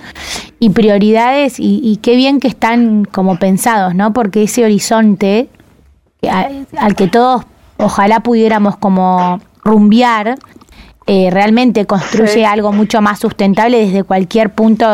y 0.59 0.69
prioridades 0.69 1.55
y, 1.59 1.99
qué 2.01 2.15
bien 2.15 2.39
que 2.39 2.47
están 2.47 3.05
como 3.05 3.37
pensados, 3.37 3.95
¿no? 3.95 4.13
Porque 4.13 4.43
ese 4.43 4.63
horizonte 4.63 5.49
al, 6.29 6.95
que 6.95 7.07
todos 7.07 7.43
ojalá 7.77 8.21
pudiéramos 8.21 8.77
como 8.77 9.39
rumbear, 9.63 10.37
eh, 11.05 11.29
realmente 11.29 11.85
construye 11.85 12.45
algo 12.45 12.71
mucho 12.71 13.01
más 13.01 13.19
sustentable 13.19 13.85
desde 13.85 14.03
cualquier 14.03 14.51
punto 14.51 14.85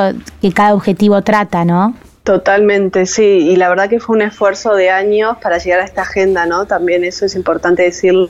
que 0.42 0.52
cada 0.52 0.74
objetivo 0.74 1.22
trata, 1.22 1.66
¿no? 1.66 1.94
Totalmente, 2.30 3.08
sí, 3.08 3.24
y 3.24 3.56
la 3.56 3.70
verdad 3.70 3.90
que 3.90 4.00
fue 4.00 4.16
un 4.16 4.22
esfuerzo 4.22 4.76
de 4.76 4.92
años 4.92 5.38
para 5.42 5.58
llegar 5.58 5.80
a 5.80 5.84
esta 5.84 6.04
agenda, 6.04 6.46
¿no? 6.46 6.68
También 6.68 7.04
eso 7.04 7.26
es 7.26 7.34
importante 7.34 7.82
decirlo, 7.82 8.30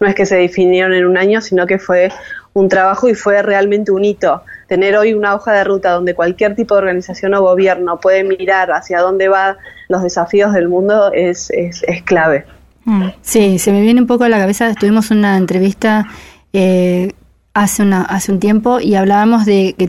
no 0.00 0.06
es 0.08 0.16
que 0.16 0.26
se 0.26 0.34
definieron 0.34 0.94
en 0.94 1.06
un 1.06 1.16
año, 1.16 1.40
sino 1.40 1.64
que 1.64 1.78
fue 1.78 2.10
un 2.54 2.68
trabajo 2.68 3.08
y 3.08 3.14
fue 3.14 3.40
realmente 3.42 3.92
un 3.92 4.04
hito. 4.04 4.42
Tener 4.66 4.96
hoy 4.96 5.14
una 5.14 5.36
hoja 5.36 5.52
de 5.52 5.62
ruta 5.62 5.92
donde 5.92 6.12
cualquier 6.12 6.56
tipo 6.56 6.74
de 6.74 6.80
organización 6.80 7.32
o 7.34 7.42
gobierno 7.42 8.00
puede 8.00 8.24
mirar 8.24 8.72
hacia 8.72 8.98
dónde 8.98 9.28
van 9.28 9.58
los 9.88 10.02
desafíos 10.02 10.52
del 10.52 10.68
mundo 10.68 11.12
es, 11.12 11.50
es, 11.50 11.84
es 11.86 12.02
clave. 12.02 12.46
Mm. 12.84 13.10
Sí, 13.22 13.60
se 13.60 13.70
me 13.70 13.80
viene 13.80 14.00
un 14.00 14.08
poco 14.08 14.24
a 14.24 14.28
la 14.28 14.38
cabeza, 14.38 14.74
tuvimos 14.74 15.12
una 15.12 15.36
entrevista 15.36 16.08
eh, 16.52 17.12
hace, 17.54 17.84
una, 17.84 18.02
hace 18.02 18.32
un 18.32 18.40
tiempo 18.40 18.80
y 18.80 18.96
hablábamos 18.96 19.46
de 19.46 19.76
que 19.78 19.88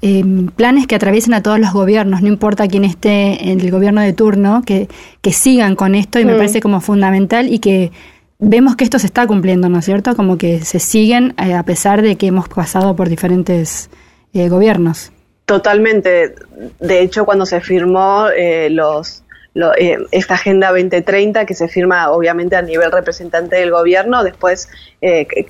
eh, 0.00 0.24
planes 0.54 0.86
que 0.86 0.94
atraviesen 0.94 1.34
a 1.34 1.42
todos 1.42 1.58
los 1.58 1.72
gobiernos, 1.72 2.22
no 2.22 2.28
importa 2.28 2.68
quién 2.68 2.84
esté 2.84 3.50
en 3.50 3.60
el 3.60 3.70
gobierno 3.70 4.00
de 4.00 4.12
turno, 4.12 4.62
que, 4.64 4.88
que 5.20 5.32
sigan 5.32 5.74
con 5.74 5.96
esto 5.96 6.20
y 6.20 6.24
me 6.24 6.34
mm. 6.34 6.36
parece 6.36 6.60
como 6.60 6.80
fundamental 6.80 7.52
y 7.52 7.58
que 7.58 7.90
vemos 8.38 8.76
que 8.76 8.84
esto 8.84 9.00
se 9.00 9.06
está 9.06 9.26
cumpliendo, 9.26 9.68
¿no 9.68 9.80
es 9.80 9.84
cierto? 9.84 10.14
Como 10.14 10.38
que 10.38 10.60
se 10.60 10.78
siguen 10.78 11.34
eh, 11.36 11.54
a 11.54 11.64
pesar 11.64 12.02
de 12.02 12.16
que 12.16 12.28
hemos 12.28 12.48
pasado 12.48 12.94
por 12.94 13.08
diferentes 13.08 13.90
eh, 14.34 14.48
gobiernos. 14.48 15.10
Totalmente. 15.46 16.34
De 16.78 17.00
hecho, 17.00 17.24
cuando 17.24 17.44
se 17.44 17.60
firmó 17.60 18.26
los, 18.70 19.24
esta 20.10 20.34
Agenda 20.34 20.68
2030, 20.68 21.46
que 21.46 21.54
se 21.54 21.68
firma 21.68 22.10
obviamente 22.10 22.54
a 22.54 22.62
nivel 22.62 22.92
representante 22.92 23.56
del 23.56 23.70
gobierno, 23.70 24.22
después 24.22 24.68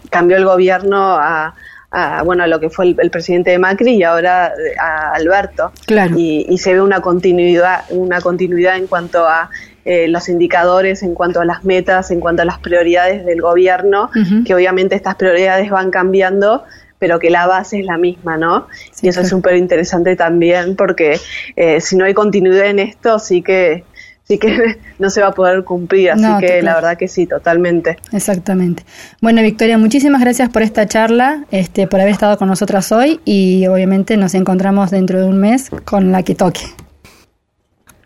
cambió 0.09 0.37
el 0.37 0.45
gobierno 0.45 1.17
a 1.17 1.57
a, 1.91 2.23
bueno, 2.23 2.45
a 2.45 2.47
lo 2.47 2.61
que 2.61 2.71
fue 2.71 2.95
el, 2.99 3.11
presidente 3.11 3.51
de 3.51 3.59
Macri 3.59 3.95
y 3.95 4.03
ahora 4.03 4.53
a 4.81 5.13
Alberto. 5.13 5.73
Y, 6.17 6.59
se 6.59 6.75
ve 6.75 6.83
una 6.83 7.01
continuidad, 7.01 7.85
una 7.91 8.21
continuidad 8.21 8.77
en 8.77 8.87
cuanto 8.87 9.27
a 9.27 9.51
eh, 9.85 10.09
los 10.09 10.29
indicadores, 10.29 11.03
en 11.03 11.15
cuanto 11.15 11.41
a 11.41 11.45
las 11.45 11.65
metas, 11.65 12.11
en 12.11 12.21
cuanto 12.21 12.43
a 12.43 12.45
las 12.45 12.59
prioridades 12.59 13.25
del 13.25 13.41
gobierno, 13.41 14.11
que 14.45 14.55
obviamente 14.55 14.95
estas 14.97 15.15
prioridades 15.15 15.71
van 15.71 15.91
cambiando, 15.91 16.65
pero 16.99 17.19
que 17.19 17.31
la 17.31 17.47
base 17.47 17.81
es 17.81 17.87
la 17.87 17.97
misma, 17.97 18.37
¿no? 18.37 18.67
y 19.01 19.09
eso 19.09 19.21
es 19.21 19.29
súper 19.29 19.57
interesante 19.57 20.17
también, 20.17 20.77
porque 20.77 21.21
eh, 21.57 21.81
si 21.81 21.97
no 21.97 22.05
hay 22.05 22.13
continuidad 22.13 22.67
en 22.67 22.81
esto, 22.81 23.19
sí 23.19 23.41
que 23.41 23.85
Así 24.29 24.37
que 24.37 24.77
no 24.99 25.09
se 25.09 25.23
va 25.23 25.29
a 25.29 25.33
poder 25.33 25.65
cumplir, 25.65 26.11
así 26.11 26.27
que 26.39 26.61
la 26.61 26.75
verdad 26.75 26.99
que 26.99 27.09
sí, 27.09 27.27
totalmente. 27.27 27.97
Exactamente. 28.13 28.85
Bueno, 29.23 29.41
Victoria, 29.41 29.79
muchísimas 29.79 30.21
gracias 30.21 30.51
por 30.51 30.61
esta 30.61 30.87
charla, 30.87 31.47
este, 31.51 31.87
por 31.87 31.99
haber 31.99 32.13
estado 32.13 32.37
con 32.37 32.47
nosotras 32.47 32.93
hoy 32.93 33.21
y 33.25 33.67
obviamente 33.69 34.19
nos 34.19 34.35
encontramos 34.35 34.91
dentro 34.91 35.19
de 35.19 35.25
un 35.25 35.41
mes 35.41 35.71
con 35.87 36.13
la 36.13 36.23
que 36.25 36.35
toque. 36.35 36.61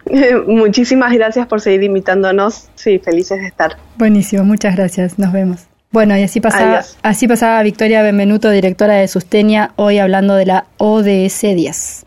Muchísimas 0.46 1.12
gracias 1.12 1.48
por 1.48 1.60
seguir 1.60 1.82
invitándonos. 1.82 2.68
Sí, 2.76 3.00
felices 3.00 3.40
de 3.40 3.48
estar. 3.48 3.76
Buenísimo, 3.98 4.44
muchas 4.44 4.76
gracias. 4.76 5.18
Nos 5.18 5.32
vemos. 5.32 5.66
Bueno, 5.90 6.16
y 6.16 6.22
así 6.22 6.40
pasaba, 6.40 6.82
así 7.02 7.26
pasaba 7.26 7.60
Victoria 7.64 8.00
Benvenuto, 8.00 8.48
directora 8.48 8.94
de 8.94 9.08
Sustenia, 9.08 9.72
hoy 9.74 9.98
hablando 9.98 10.36
de 10.36 10.46
la 10.46 10.66
ODS 10.78 11.42
10. 11.42 12.06